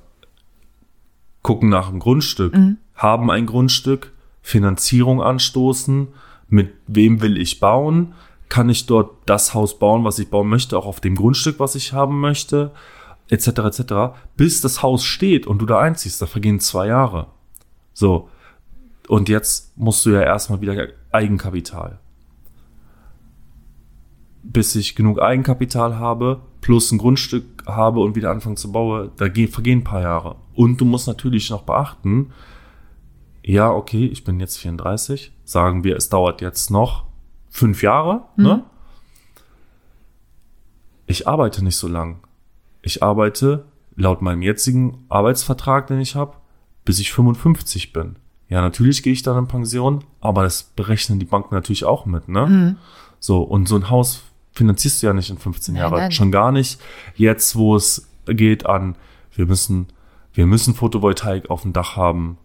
[1.41, 4.11] gucken nach einem Grundstück, mhm haben ein Grundstück,
[4.41, 6.09] Finanzierung anstoßen,
[6.49, 8.13] mit wem will ich bauen,
[8.49, 11.75] kann ich dort das Haus bauen, was ich bauen möchte, auch auf dem Grundstück, was
[11.75, 12.71] ich haben möchte,
[13.29, 13.47] etc.
[13.47, 13.93] etc.
[14.35, 17.27] Bis das Haus steht und du da einziehst, da vergehen zwei Jahre.
[17.93, 18.29] So.
[19.07, 21.99] Und jetzt musst du ja erstmal wieder Eigenkapital.
[24.43, 29.25] Bis ich genug Eigenkapital habe, plus ein Grundstück habe und wieder anfangen zu bauen, da
[29.25, 30.35] vergehen ein paar Jahre.
[30.53, 32.31] Und du musst natürlich noch beachten,
[33.43, 37.05] ja, okay, ich bin jetzt 34, sagen wir, es dauert jetzt noch
[37.49, 38.43] fünf Jahre, mhm.
[38.43, 38.63] ne?
[41.07, 42.19] Ich arbeite nicht so lang.
[42.81, 46.37] Ich arbeite laut meinem jetzigen Arbeitsvertrag, den ich habe,
[46.85, 48.15] bis ich 55 bin.
[48.47, 52.27] Ja, natürlich gehe ich dann in Pension, aber das berechnen die Banken natürlich auch mit,
[52.27, 52.47] ne?
[52.47, 52.77] Mhm.
[53.19, 54.23] So, und so ein Haus
[54.53, 56.11] finanzierst du ja nicht in 15 Nein, Jahren.
[56.11, 56.79] Schon gar nicht
[57.15, 58.95] jetzt, wo es geht an,
[59.35, 59.87] wir müssen,
[60.33, 62.37] wir müssen Photovoltaik auf dem Dach haben.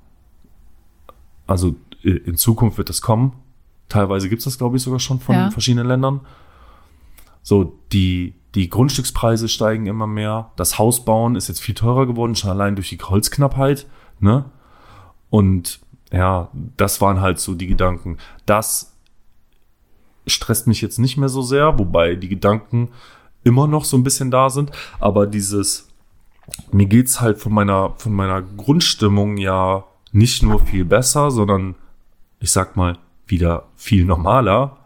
[1.47, 3.33] Also äh, in Zukunft wird das kommen.
[3.89, 5.51] Teilweise gibt es das, glaube ich, sogar schon von Ja.
[5.51, 6.21] verschiedenen Ländern.
[7.43, 10.51] So, die, die Grundstückspreise steigen immer mehr.
[10.57, 13.87] Das Hausbauen ist jetzt viel teurer geworden, schon allein durch die Holzknappheit.
[14.19, 14.47] Ne?
[15.31, 15.79] Und
[16.13, 18.17] ja, das waren halt so die Gedanken.
[18.47, 18.93] Das
[20.27, 22.89] stresst mich jetzt nicht mehr so sehr, wobei die Gedanken
[23.45, 24.73] immer noch so ein bisschen da sind.
[24.99, 25.87] Aber dieses,
[26.73, 29.85] mir geht's halt von meiner, von meiner Grundstimmung ja
[30.17, 31.75] nicht nur viel besser, sondern
[32.41, 34.79] ich sag mal wieder viel normaler,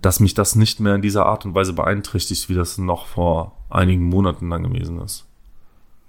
[0.00, 3.56] dass mich das nicht mehr in dieser Art und Weise beeinträchtigt, wie das noch vor
[3.68, 5.26] einigen Monaten dann gewesen ist.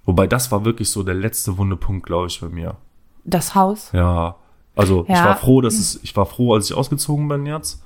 [0.04, 2.76] Wobei das war wirklich so der letzte Wundepunkt, glaube ich, bei mir.
[3.24, 3.90] Das Haus.
[3.92, 4.36] Ja,
[4.76, 5.24] also ich Ja.
[5.24, 7.82] war froh, dass es, ich war froh, als ich ausgezogen bin jetzt.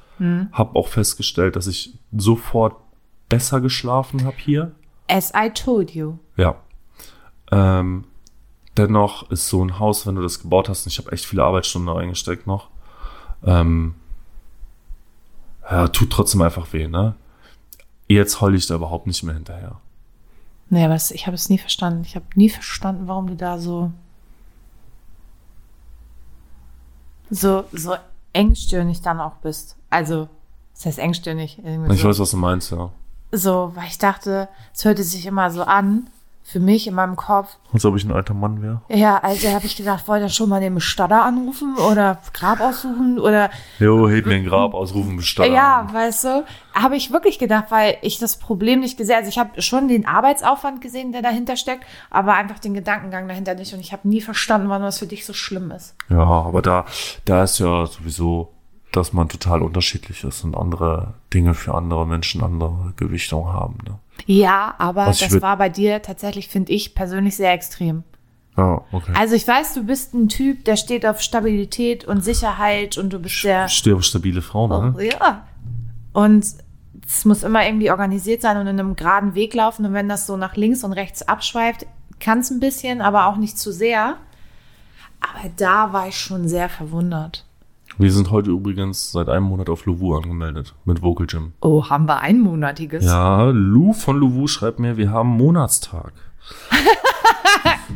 [0.53, 2.77] Hab auch festgestellt, dass ich sofort
[3.31, 4.73] besser geschlafen habe hier.
[5.09, 6.19] As I told you.
[6.37, 6.57] Ja.
[7.51, 8.05] Ähm,
[8.77, 11.45] dennoch ist so ein Haus, wenn du das gebaut hast, und ich habe echt viele
[11.45, 12.69] Arbeitsstunden reingesteckt noch,
[13.45, 13.95] ähm,
[15.71, 17.15] ja, tut trotzdem einfach weh, ne?
[18.09, 19.81] Jetzt heule ich da überhaupt nicht mehr hinterher.
[20.69, 22.03] Nee, aber ich habe es nie verstanden.
[22.05, 23.93] Ich habe nie verstanden, warum du da so
[27.31, 27.95] so so
[28.33, 29.77] engstirnig dann auch bist.
[29.91, 30.29] Also,
[30.75, 31.59] das heißt engstirnig.
[31.59, 32.09] Ich so.
[32.09, 32.91] weiß, was du meinst, ja.
[33.33, 36.09] so, weil ich dachte, es hörte sich immer so an,
[36.45, 37.57] für mich in meinem Kopf.
[37.73, 38.83] Als ob ich ein alter Mann wäre.
[38.89, 43.19] Ja, also habe ich gedacht, wollte er schon mal den Bestatter anrufen oder Grab aussuchen
[43.19, 45.95] oder Jo, heb mir ein Grab aus, rufen Bestatter Ja, an.
[45.95, 49.63] weißt du, habe ich wirklich gedacht, weil ich das Problem nicht gesehen, also ich habe
[49.63, 53.93] schon den Arbeitsaufwand gesehen, der dahinter steckt, aber einfach den Gedankengang dahinter nicht und ich
[53.93, 55.95] habe nie verstanden, warum das für dich so schlimm ist.
[56.11, 56.85] Ja, aber da,
[57.25, 58.53] da ist ja sowieso,
[58.91, 63.79] dass man total unterschiedlich ist und andere Dinge für andere Menschen andere Gewichtung haben.
[63.87, 63.99] Ne?
[64.27, 68.05] Ja, aber das war bei dir tatsächlich, finde ich, persönlich sehr extrem.
[68.57, 69.13] Ja, okay.
[69.15, 73.19] Also ich weiß, du bist ein Typ, der steht auf Stabilität und Sicherheit und du
[73.19, 75.05] bist sehr Ich stehe auf stabile Frauen, ne?
[75.05, 75.47] Ja.
[76.13, 76.45] Und
[77.07, 79.87] es muss immer irgendwie organisiert sein und in einem geraden Weg laufen.
[79.87, 81.87] Und wenn das so nach links und rechts abschweift,
[82.21, 84.17] kann es ein bisschen, aber auch nicht zu sehr.
[85.21, 87.47] Aber da war ich schon sehr verwundert.
[88.03, 91.53] Wir sind heute übrigens seit einem Monat auf Louvu angemeldet mit Vocal Gym.
[91.61, 93.05] Oh, haben wir einmonatiges?
[93.05, 96.13] Ja, Lou von Louvu schreibt mir, wir haben Monatstag.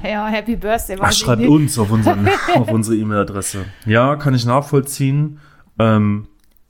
[0.04, 0.96] Ja, Happy Birthday.
[1.00, 1.50] Ach, schreibt nicht.
[1.50, 3.64] uns auf, unseren, auf unsere E-Mail-Adresse.
[3.86, 5.40] Ja, kann ich nachvollziehen.
[5.80, 6.28] Ähm,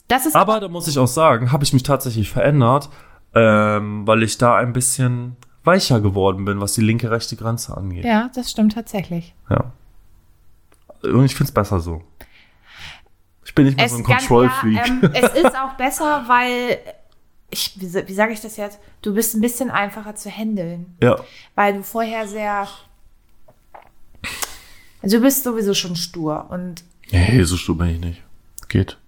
[0.09, 2.89] Das ist aber da muss ich auch sagen, habe ich mich tatsächlich verändert,
[3.35, 8.05] ähm, weil ich da ein bisschen weicher geworden bin, was die linke rechte Grenze angeht.
[8.07, 9.35] ja, das stimmt tatsächlich.
[9.51, 9.73] Ja.
[11.03, 12.03] Und ich finde es besser so.
[13.57, 14.75] Ich bin nicht mehr so ein Control-Freak.
[14.77, 16.79] Ja, ähm, es ist auch besser, weil
[17.49, 18.79] ich, wie, wie sage ich das jetzt?
[19.01, 20.95] Du bist ein bisschen einfacher zu handeln.
[21.03, 21.17] ja.
[21.55, 22.69] weil du vorher sehr.
[25.01, 28.23] Also du bist sowieso schon stur und Nee, so stur bin ich nicht.
[28.69, 28.99] Geht.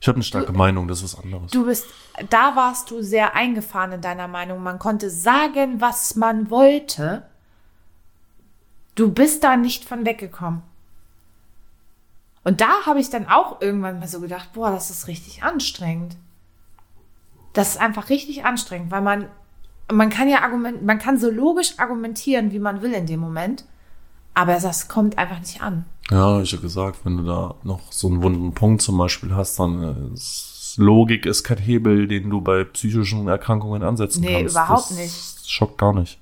[0.00, 1.50] Ich habe eine starke Meinung, das ist was anderes.
[1.50, 1.86] du bist,
[2.30, 4.62] da warst du sehr eingefahren in deiner Meinung.
[4.62, 7.26] Man konnte sagen, was man wollte.
[8.94, 10.62] Du bist da nicht von weggekommen.
[12.44, 16.16] Und da habe ich dann auch irgendwann mal so gedacht, boah, das ist richtig anstrengend.
[17.54, 19.28] Das ist einfach richtig anstrengend, weil man,
[19.90, 23.64] man kann ja argument, man kann so logisch argumentieren, wie man will in dem Moment,
[24.34, 25.84] aber das kommt einfach nicht an.
[26.10, 29.58] Ja, ich habe gesagt, wenn du da noch so einen wunden Punkt zum Beispiel hast,
[29.58, 34.54] dann ist Logik ist kein Hebel, den du bei psychischen Erkrankungen ansetzen Nee, kannst.
[34.54, 35.48] überhaupt das nicht.
[35.50, 36.18] Schockt gar nicht.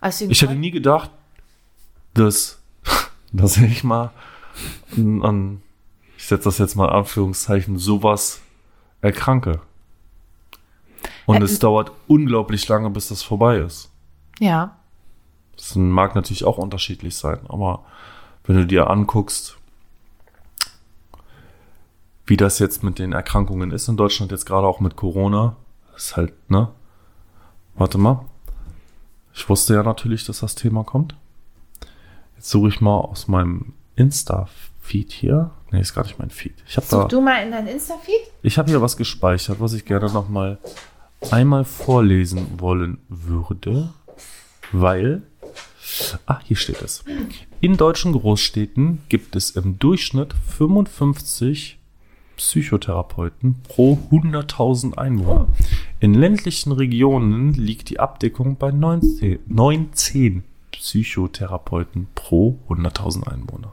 [0.00, 1.10] Also Ich hätte nie gedacht,
[2.14, 2.60] dass,
[3.32, 4.10] dass ich mal
[4.96, 5.62] an, an
[6.16, 8.40] ich setze das jetzt mal in Anführungszeichen, sowas
[9.00, 9.60] erkranke.
[11.26, 13.90] Und Äh, es dauert unglaublich lange, bis das vorbei ist.
[14.38, 14.76] ja,
[15.56, 17.84] Das mag natürlich auch unterschiedlich sein, aber
[18.44, 19.56] wenn du dir anguckst,
[22.26, 25.56] wie das jetzt mit den Erkrankungen ist in Deutschland, jetzt gerade auch mit Corona,
[25.96, 26.68] ist halt, ne?
[27.74, 28.24] Warte mal.
[29.34, 31.16] Ich wusste ja natürlich, dass das Thema kommt.
[32.42, 35.52] Jetzt suche ich mal aus meinem Insta-Feed hier.
[35.70, 36.54] Nee, ist gar nicht mein Feed.
[36.66, 38.18] Ich habe such da, du mal in dein Insta-Feed.
[38.42, 40.58] ich habe hier was gespeichert, was ich gerne noch mal
[41.30, 43.90] einmal vorlesen wollen würde,
[44.72, 45.22] weil
[46.26, 47.04] Ah, hier steht es.
[47.60, 51.78] In deutschen Großstädten gibt es im Durchschnitt 55
[52.36, 55.46] Psychotherapeuten pro 100.000 Einwohner.
[56.00, 60.42] In ländlichen Regionen liegt die Abdeckung bei 19, 19
[60.82, 63.72] Psychotherapeuten pro 100.000 Einwohner.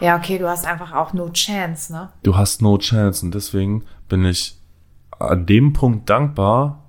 [0.00, 2.08] Ja, okay, du hast einfach auch no chance, ne?
[2.22, 4.56] Du hast no chance und deswegen bin ich
[5.18, 6.82] an dem Punkt dankbar,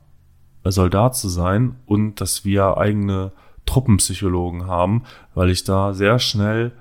[0.64, 3.32] Soldat zu sein und dass wir eigene
[3.66, 5.04] Truppenpsychologen haben,
[5.34, 6.72] weil ich da sehr schnell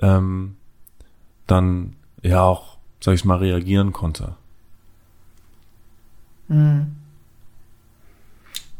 [0.00, 0.56] ähm,
[1.46, 4.34] dann ja auch, sag ich mal, reagieren konnte.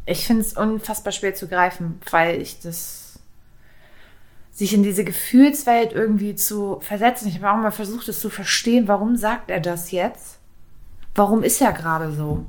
[0.06, 3.03] Ich finde es unfassbar schwer zu greifen, weil ich das
[4.54, 7.28] sich in diese Gefühlswelt irgendwie zu versetzen.
[7.28, 10.38] Ich habe auch mal versucht, es zu verstehen, warum sagt er das jetzt?
[11.14, 12.46] Warum ist er gerade so?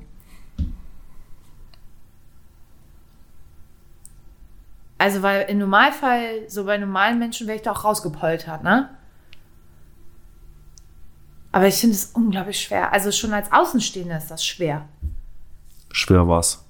[5.00, 8.90] Also, weil im Normalfall, so bei normalen Menschen wäre ich da auch rausgepoltert, ne?
[11.52, 12.94] Aber ich finde es unglaublich schwer.
[12.94, 14.88] Also schon als Außenstehender ist das schwer.
[15.92, 16.65] Schwer war's.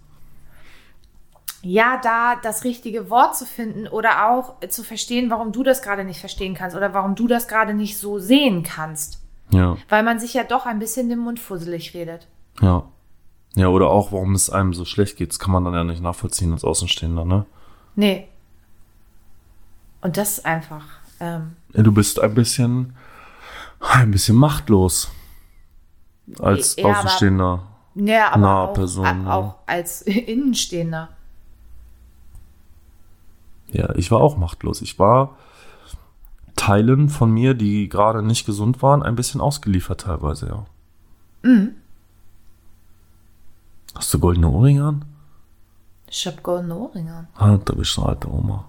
[1.68, 6.04] Ja, da das richtige Wort zu finden oder auch zu verstehen, warum du das gerade
[6.04, 9.20] nicht verstehen kannst oder warum du das gerade nicht so sehen kannst.
[9.50, 12.28] Ja, Weil man sich ja doch ein bisschen den Mund fusselig redet.
[12.62, 12.84] ja.
[13.58, 16.02] Ja, oder auch, warum es einem so schlecht geht, das kann man dann ja nicht
[16.04, 17.46] nachvollziehen als Außenstehender, ne?
[17.96, 18.28] Nee.
[20.02, 20.84] Und das ist einfach.
[21.22, 22.98] Ähm, Ja, du bist ein bisschen,
[23.80, 25.10] ein bisschen machtlos.
[26.40, 27.64] Als Ja, aber- Außenstehender.
[27.96, 29.34] ja, aber auch, Person, a- ja.
[29.34, 31.08] auch als Innenstehender.
[33.72, 34.82] Ja, ich war auch machtlos.
[34.82, 35.38] Ich war
[36.56, 40.66] Teilen von mir, die gerade nicht gesund waren, ein bisschen ausgeliefert teilweise, ja.
[41.44, 41.72] Mhm.
[43.94, 45.06] Hast du goldene Ohrringe an?
[46.10, 47.14] Ich hab goldene Ohrringe.
[47.14, 47.28] an.
[47.36, 48.66] Ah, da bist du eine alte Oma.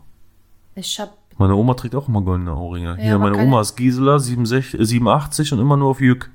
[0.74, 1.16] Ich hab.
[1.38, 2.96] Meine Oma trägt auch immer goldene Ohrringe.
[2.96, 6.30] Hier, aber meine Oma ist Gisela, 67, äh, 87 und immer nur auf Jück.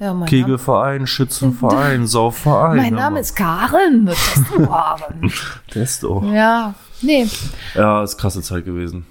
[0.00, 2.76] Ja, mein Kegelverein, Schützenverein, Saufverein.
[2.76, 5.32] Mein Name aber- ist Karen mit Testohaaren.
[5.70, 6.22] Testo.
[6.32, 6.74] ja.
[7.00, 7.28] Nee.
[7.74, 9.06] Ja, ist krasse Zeit gewesen.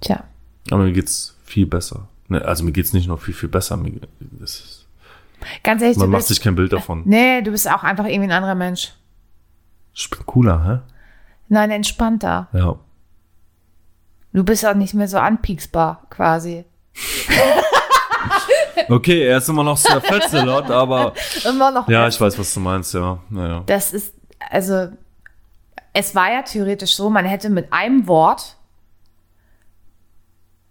[0.00, 0.22] Tja.
[0.70, 2.08] Aber mir geht's viel besser.
[2.28, 3.76] Ne, also mir geht's nicht nur viel, viel besser.
[3.76, 3.92] Mir,
[4.40, 4.86] ist,
[5.62, 6.28] Ganz ehrlich, man macht bist.
[6.28, 7.02] sich kein Bild davon.
[7.04, 8.92] Nee, du bist auch einfach irgendwie ein anderer Mensch.
[9.94, 10.92] Ich bin cooler, hä?
[11.48, 12.48] Nein, entspannter.
[12.52, 12.76] Ja.
[14.32, 16.64] Du bist auch nicht mehr so anpieksbar, quasi.
[18.88, 21.12] Okay, er ist immer noch sehr Fetzelot, aber
[21.48, 21.88] Immer noch.
[21.88, 23.18] ja, ich weiß, was du meinst, ja.
[23.30, 23.62] Naja.
[23.66, 24.14] Das ist,
[24.50, 24.88] also,
[25.92, 28.56] es war ja theoretisch so, man hätte mit einem Wort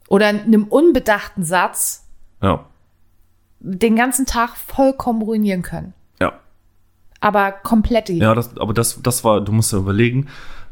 [0.10, 2.06] oder einem unbedachten Satz
[2.42, 2.66] Ja.
[3.60, 5.94] den ganzen Tag vollkommen ruinieren können.
[6.20, 6.34] Ja.
[7.20, 8.10] Aber komplett.
[8.10, 10.28] Ja, das, aber das, das war, du musst ja überlegen,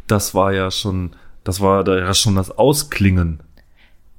[0.07, 3.41] das war ja schon, das war ja schon das Ausklingen.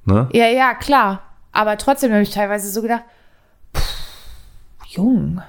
[0.04, 0.28] Ne?
[0.32, 1.22] Ja, ja, klar.
[1.56, 3.02] Aber trotzdem habe ich teilweise so gedacht,
[3.74, 3.94] pff,
[4.88, 5.40] Jung.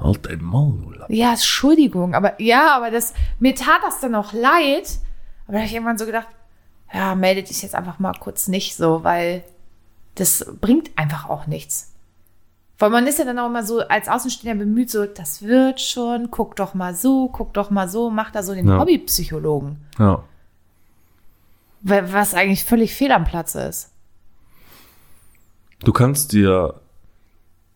[0.00, 1.04] Halt dein Maul.
[1.08, 4.98] Ja, Entschuldigung, aber ja, aber das, mir tat das dann auch leid.
[5.46, 6.26] Aber da habe ich irgendwann so gedacht,
[6.92, 9.44] ja, melde dich jetzt einfach mal kurz nicht so, weil
[10.16, 11.90] das bringt einfach auch nichts.
[12.78, 16.30] Weil man ist ja dann auch immer so als Außenstehender bemüht, so, das wird schon,
[16.32, 18.78] guck doch mal so, guck doch mal so, mach da so den Ja.
[18.80, 19.76] Hobbypsychologen.
[19.98, 20.24] Ja.
[21.82, 23.90] Wa- Was eigentlich völlig fehl am Platze ist.
[25.84, 26.80] Du kannst dir,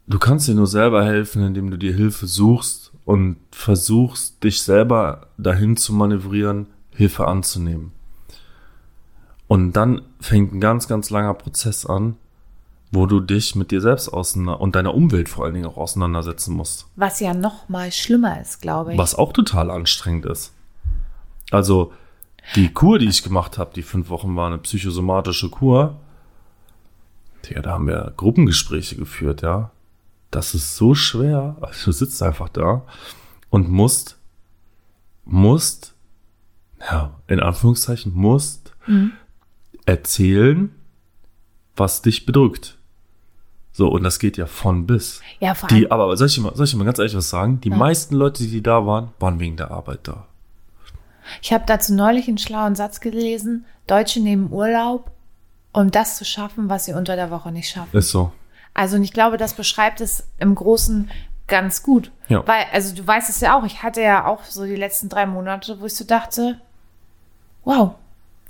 [0.06, 5.28] du kannst dir nur selber helfen, indem du dir Hilfe suchst und versuchst, dich selber
[5.36, 7.92] dahin zu manövrieren, Hilfe anzunehmen.
[9.46, 12.16] Und dann fängt ein ganz, ganz langer Prozess an,
[12.90, 16.54] wo du dich mit dir selbst auseinander und deiner Umwelt vor allen Dingen auch auseinandersetzen
[16.54, 16.86] musst.
[16.96, 18.98] Was ja noch mal schlimmer ist, glaube ich.
[18.98, 20.54] Was auch total anstrengend ist.
[21.50, 21.92] Also,
[22.56, 26.00] die Kur, die ich gemacht habe, die fünf Wochen war eine psychosomatische Kur.
[27.48, 29.70] Ja, da haben wir Gruppengespräche geführt, ja.
[30.30, 31.56] Das ist so schwer.
[31.60, 32.84] Also, du sitzt einfach da
[33.50, 34.18] und musst,
[35.24, 35.94] musst,
[36.80, 38.74] ja, in Anführungszeichen, musst
[39.86, 40.74] erzählen,
[41.76, 42.76] was dich bedrückt.
[43.72, 45.20] So, und das geht ja von bis.
[45.40, 47.60] Ja, vor allem, Die, aber soll ich, mal, soll ich mal ganz ehrlich was sagen?
[47.60, 47.76] Die Ja.
[47.76, 50.26] meisten Leute, die da waren, waren wegen der Arbeit da.
[51.42, 53.64] ich habe dazu neulich einen schlauen Satz gelesen.
[53.86, 55.10] Deutsche nehmen Urlaub,
[55.78, 57.96] um das zu schaffen, was sie unter der Woche nicht schaffen.
[57.96, 58.32] Ist so.
[58.74, 61.08] Also, und ich glaube, das beschreibt es im Großen
[61.46, 62.10] ganz gut.
[62.28, 62.46] Ja.
[62.46, 65.24] Weil, also du weißt es ja auch, ich hatte ja auch so die letzten drei
[65.26, 66.60] Monate, wo ich so dachte,
[67.64, 67.92] wow,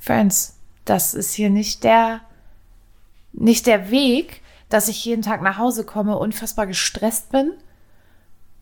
[0.00, 0.56] Friends,
[0.86, 2.20] das ist hier nicht der,
[3.32, 7.52] nicht der Weg, dass ich jeden Tag nach Hause komme, unfassbar gestresst bin.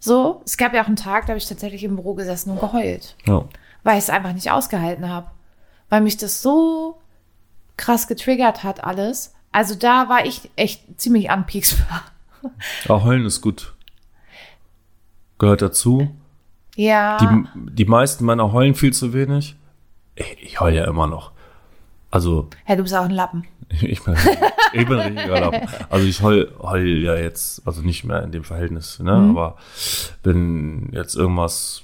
[0.00, 2.60] So, es gab ja auch einen Tag, da habe ich tatsächlich im Büro gesessen und
[2.60, 3.44] geheult, Ja.
[3.84, 5.30] weil ich es einfach nicht ausgehalten habe.
[5.88, 6.98] Weil mich das so
[7.76, 9.34] krass getriggert hat alles.
[9.52, 12.02] Also da war ich echt ziemlich anpieksbar.
[12.88, 13.74] Aber heulen ist gut.
[15.38, 16.14] gehört dazu.
[16.76, 17.16] Ja.
[17.18, 19.56] Die, die meisten Männer heulen viel zu wenig.
[20.14, 21.32] Ich, ich heule ja immer noch.
[22.10, 23.44] Also, ja, du bist auch ein Lappen.
[23.70, 24.14] ich bin,
[24.72, 25.68] ich bin ein richtiger Lappen.
[25.90, 29.12] Also ich heul, heul ja jetzt, also nicht mehr in dem Verhältnis, ne?
[29.12, 29.56] Aber
[30.22, 31.82] wenn jetzt irgendwas,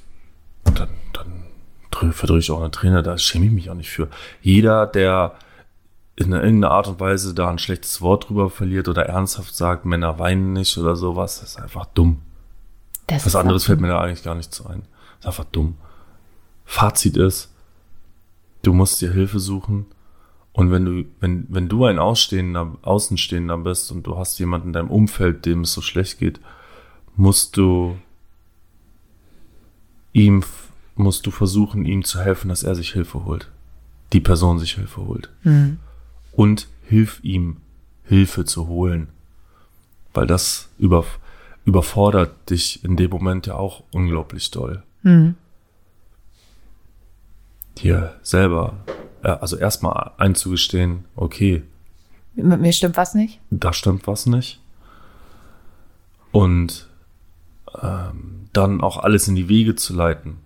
[0.65, 1.45] dann, dann
[1.91, 4.09] drü- verdrücke ich auch eine Träne, da schäme ich mich auch nicht für.
[4.43, 5.35] Jeder, der
[6.27, 10.19] in irgendeiner Art und Weise da ein schlechtes Wort drüber verliert oder ernsthaft sagt, Männer
[10.19, 12.19] weinen nicht oder sowas, das ist einfach dumm.
[13.07, 14.83] Das Was anderes fällt mir da eigentlich gar nicht zu ein.
[14.83, 15.77] Das ist einfach dumm.
[16.65, 17.53] Fazit ist,
[18.63, 19.87] du musst dir Hilfe suchen.
[20.53, 24.73] Und wenn du, wenn, wenn du ein Ausstehender, Außenstehender bist und du hast jemanden in
[24.73, 26.41] deinem Umfeld, dem es so schlecht geht,
[27.17, 27.97] musst du
[30.13, 30.45] ihm,
[30.95, 33.51] musst du versuchen, ihm zu helfen, dass er sich Hilfe holt.
[34.13, 35.31] Die Person sich Hilfe holt.
[36.33, 37.59] Und hilf ihm,
[38.05, 39.09] Hilfe zu holen.
[40.15, 41.05] Weil das über,
[41.65, 44.83] überfordert dich in dem Moment ja auch unglaublich doll.
[47.79, 48.77] Dir selber,
[49.25, 51.63] ja, also erstmal einzugestehen, okay,
[52.35, 53.41] Mit mir stimmt was nicht.
[53.51, 54.61] da stimmt was nicht.
[56.31, 56.89] Und
[57.81, 60.39] ähm, dann auch alles in die Wege zu leiten.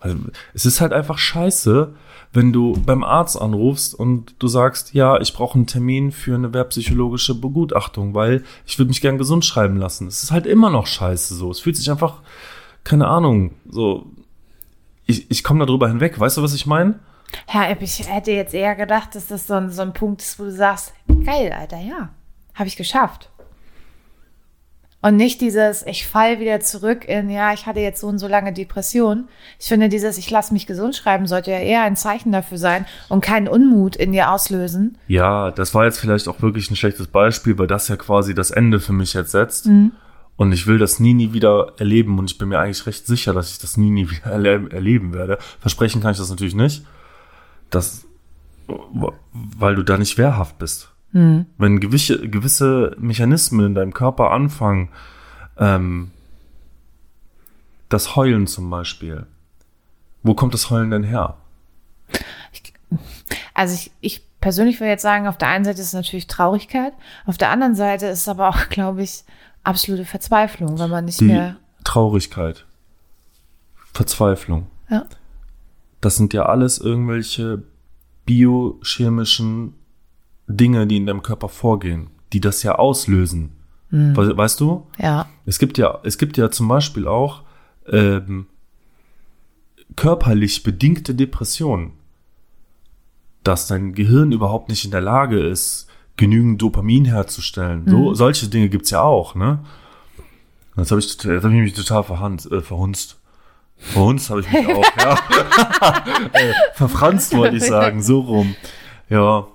[0.00, 0.16] Weil
[0.54, 1.92] es ist halt einfach scheiße,
[2.32, 6.52] wenn du beim Arzt anrufst und du sagst, ja, ich brauche einen Termin für eine
[6.54, 10.06] werbpsychologische Begutachtung, weil ich würde mich gern gesund schreiben lassen.
[10.06, 11.50] Es ist halt immer noch scheiße so.
[11.50, 12.22] Es fühlt sich einfach,
[12.84, 14.06] keine Ahnung, so.
[15.06, 16.20] Ich, ich komme darüber hinweg.
[16.20, 17.00] Weißt du, was ich meine?
[17.52, 20.44] Ja, ich hätte jetzt eher gedacht, dass das so ein, so ein Punkt ist, wo
[20.44, 20.92] du sagst,
[21.24, 22.10] geil, Alter, ja,
[22.54, 23.30] habe ich geschafft.
[25.02, 28.28] Und nicht dieses, ich fall wieder zurück in, ja, ich hatte jetzt so und so
[28.28, 29.28] lange Depression.
[29.58, 32.84] Ich finde, dieses, ich lasse mich gesund schreiben, sollte ja eher ein Zeichen dafür sein
[33.08, 34.98] und keinen Unmut in dir auslösen.
[35.08, 38.50] Ja, das war jetzt vielleicht auch wirklich ein schlechtes Beispiel, weil das ja quasi das
[38.50, 39.66] Ende für mich jetzt setzt.
[40.36, 42.18] Und ich will das nie, nie wieder erleben.
[42.18, 45.14] Und ich bin mir eigentlich recht sicher, dass ich das nie, nie wieder erle erleben
[45.14, 45.38] werde.
[45.60, 46.84] Versprechen kann ich das natürlich nicht.
[47.70, 48.06] Das,
[49.32, 50.89] weil du da nicht wehrhaft bist.
[51.12, 54.90] Wenn gewisse, gewisse Mechanismen in deinem Körper anfangen,
[55.58, 56.10] ähm,
[57.88, 59.26] das Heulen zum Beispiel.
[60.22, 61.36] Wo kommt das Heulen denn her?
[63.54, 66.92] Also ich, ich persönlich würde jetzt sagen, auf der einen Seite ist es natürlich Traurigkeit,
[67.26, 69.24] auf der anderen Seite ist es aber auch, glaube ich,
[69.64, 71.56] absolute Verzweiflung, wenn man nicht Die mehr.
[71.84, 72.66] Traurigkeit,
[73.92, 74.68] Verzweiflung.
[74.88, 75.06] Ja.
[76.00, 77.62] Das sind ja alles irgendwelche
[78.24, 79.74] biochemischen
[80.56, 83.56] Dinge, die in deinem Körper vorgehen, die das ja auslösen.
[83.90, 84.86] We weißt du?
[84.98, 85.28] Ja.
[85.46, 87.42] Es gibt ja, es gibt ja zum Beispiel auch
[87.88, 88.46] ähm,
[89.96, 91.92] körperlich bedingte Depressionen,
[93.42, 97.84] dass dein Gehirn überhaupt nicht in der Lage ist, genügend Dopamin herzustellen.
[97.88, 99.60] So, solche Dinge gibt's ja auch, ne?
[100.76, 103.18] Jetzt habe ich, jetzt hab ich mich total verhunzt, äh, verhunzt.
[103.76, 105.14] Verhunzt habe ich mich auch, ja.
[106.32, 108.54] äh, verfranst wollte ich sagen, so rum.
[109.08, 109.48] Ja.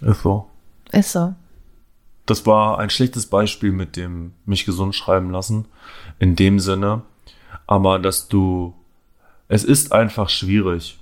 [0.00, 0.46] Ist so.
[0.92, 1.34] Ist so.
[2.26, 5.66] Das war ein schlechtes Beispiel mit dem mich gesund schreiben lassen.
[6.18, 7.02] In dem Sinne.
[7.66, 8.74] Aber dass du,
[9.48, 10.98] es ist einfach schwierig.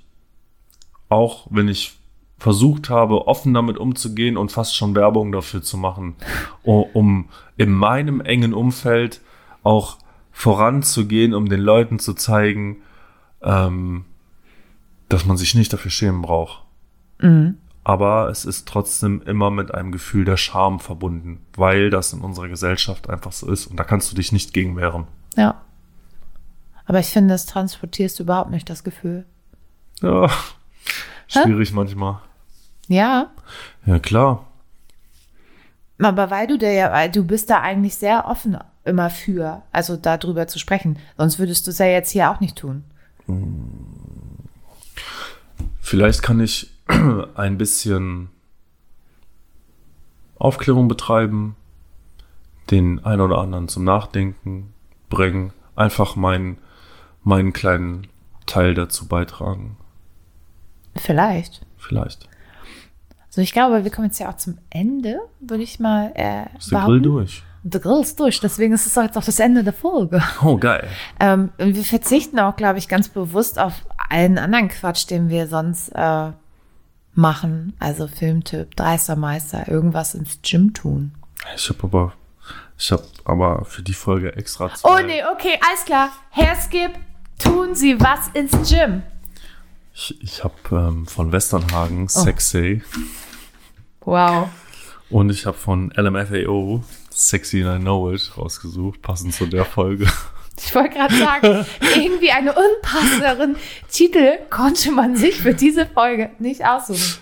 [1.09, 1.97] Auch wenn ich
[2.37, 6.15] versucht habe, offen damit umzugehen und fast schon Werbung dafür zu machen,
[6.63, 9.19] um in meinem engen Umfeld
[9.61, 9.97] auch
[10.31, 12.77] voranzugehen, um den Leuten zu zeigen,
[13.41, 14.05] ähm,
[15.09, 16.63] dass man sich nicht dafür schämen braucht
[17.89, 22.47] aber es ist trotzdem immer mit einem Gefühl der Scham verbunden, weil das in unserer
[22.47, 25.07] Gesellschaft einfach so ist und da kannst du dich nicht gegen wehren.
[25.35, 25.59] Ja.
[26.85, 29.25] Aber ich finde, das transportierst du überhaupt nicht, das Gefühl.
[30.03, 30.29] Ja,
[31.27, 32.19] schwierig manchmal.
[32.89, 33.31] Ja.
[33.87, 34.45] Ja, klar.
[35.99, 39.97] Aber weil du der ja, weil du bist da eigentlich sehr offen immer für, also
[39.97, 40.99] darüber zu sprechen.
[41.17, 42.83] Sonst würdest du es ja jetzt hier auch nicht tun.
[45.81, 46.69] Vielleicht kann ich
[47.35, 48.29] ein bisschen
[50.37, 51.55] Aufklärung betreiben,
[52.71, 54.73] den einen oder anderen zum Nachdenken
[55.09, 56.57] bringen, einfach meinen,
[57.23, 58.07] meinen kleinen
[58.45, 59.77] Teil dazu beitragen.
[60.95, 61.65] Vielleicht.
[61.77, 62.27] Vielleicht.
[63.27, 66.71] Also ich glaube, wir kommen jetzt ja auch zum Ende, würde ich mal äh, Ist
[66.71, 67.43] der Grill durch?
[67.61, 70.21] Der Grill ist durch, deswegen ist es auch jetzt auch das Ende der Folge.
[70.43, 70.87] Oh, geil.
[71.19, 75.89] Ähm, wir verzichten auch, glaube ich, ganz bewusst auf allen anderen Quatsch, den wir sonst
[75.89, 76.31] äh,
[77.19, 77.73] machen.
[77.79, 81.11] Also Filmtipp, Dreister Meister, irgendwas ins Gym tun.
[81.55, 82.13] Ich habe aber,
[82.77, 85.03] ich habe aber für die Folge extra Oh zwei.
[85.03, 86.09] nee, okay, alles klar.
[86.31, 86.91] Herr Skip,
[87.37, 89.03] tun Sie was ins Gym.
[89.93, 92.81] Ich, ich habe ähm, von Westernhagen Sexy
[94.01, 94.47] Wow.
[95.09, 100.07] und ich habe von LMFAO Sexy and I Know It rausgesucht, passend zu der Folge.
[100.61, 103.55] Ich wollte gerade sagen, irgendwie einen unpassenderen
[103.89, 107.19] Titel konnte man sich für diese Folge nicht aussuchen.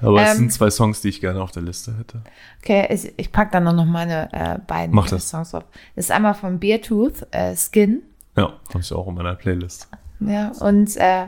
[0.00, 0.36] Aber es Ähm.
[0.36, 2.22] sind zwei Songs, die ich gerne auf der Liste hätte.
[2.62, 5.28] Okay, ich, ich packe dann noch meine äh, beiden Mach das.
[5.30, 5.64] Songs auf.
[5.96, 8.02] Das ist einmal von Beartooth, äh, Skin.
[8.36, 9.88] Ja, habe ich auch in meiner Playlist.
[10.20, 11.26] Ja, und äh,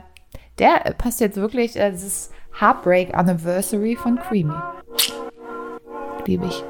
[0.58, 4.54] der passt jetzt wirklich, äh, das ist Heartbreak Anniversary von Creamy.
[6.26, 6.62] Liebe ich.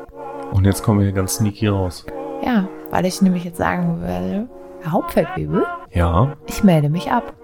[0.52, 2.04] Und jetzt kommen wir hier ganz sneaky raus.
[2.44, 4.48] Ja, weil ich nämlich jetzt sagen werde, Herr
[4.92, 7.34] Hauptfeldwebel, Ja, ich melde mich ab.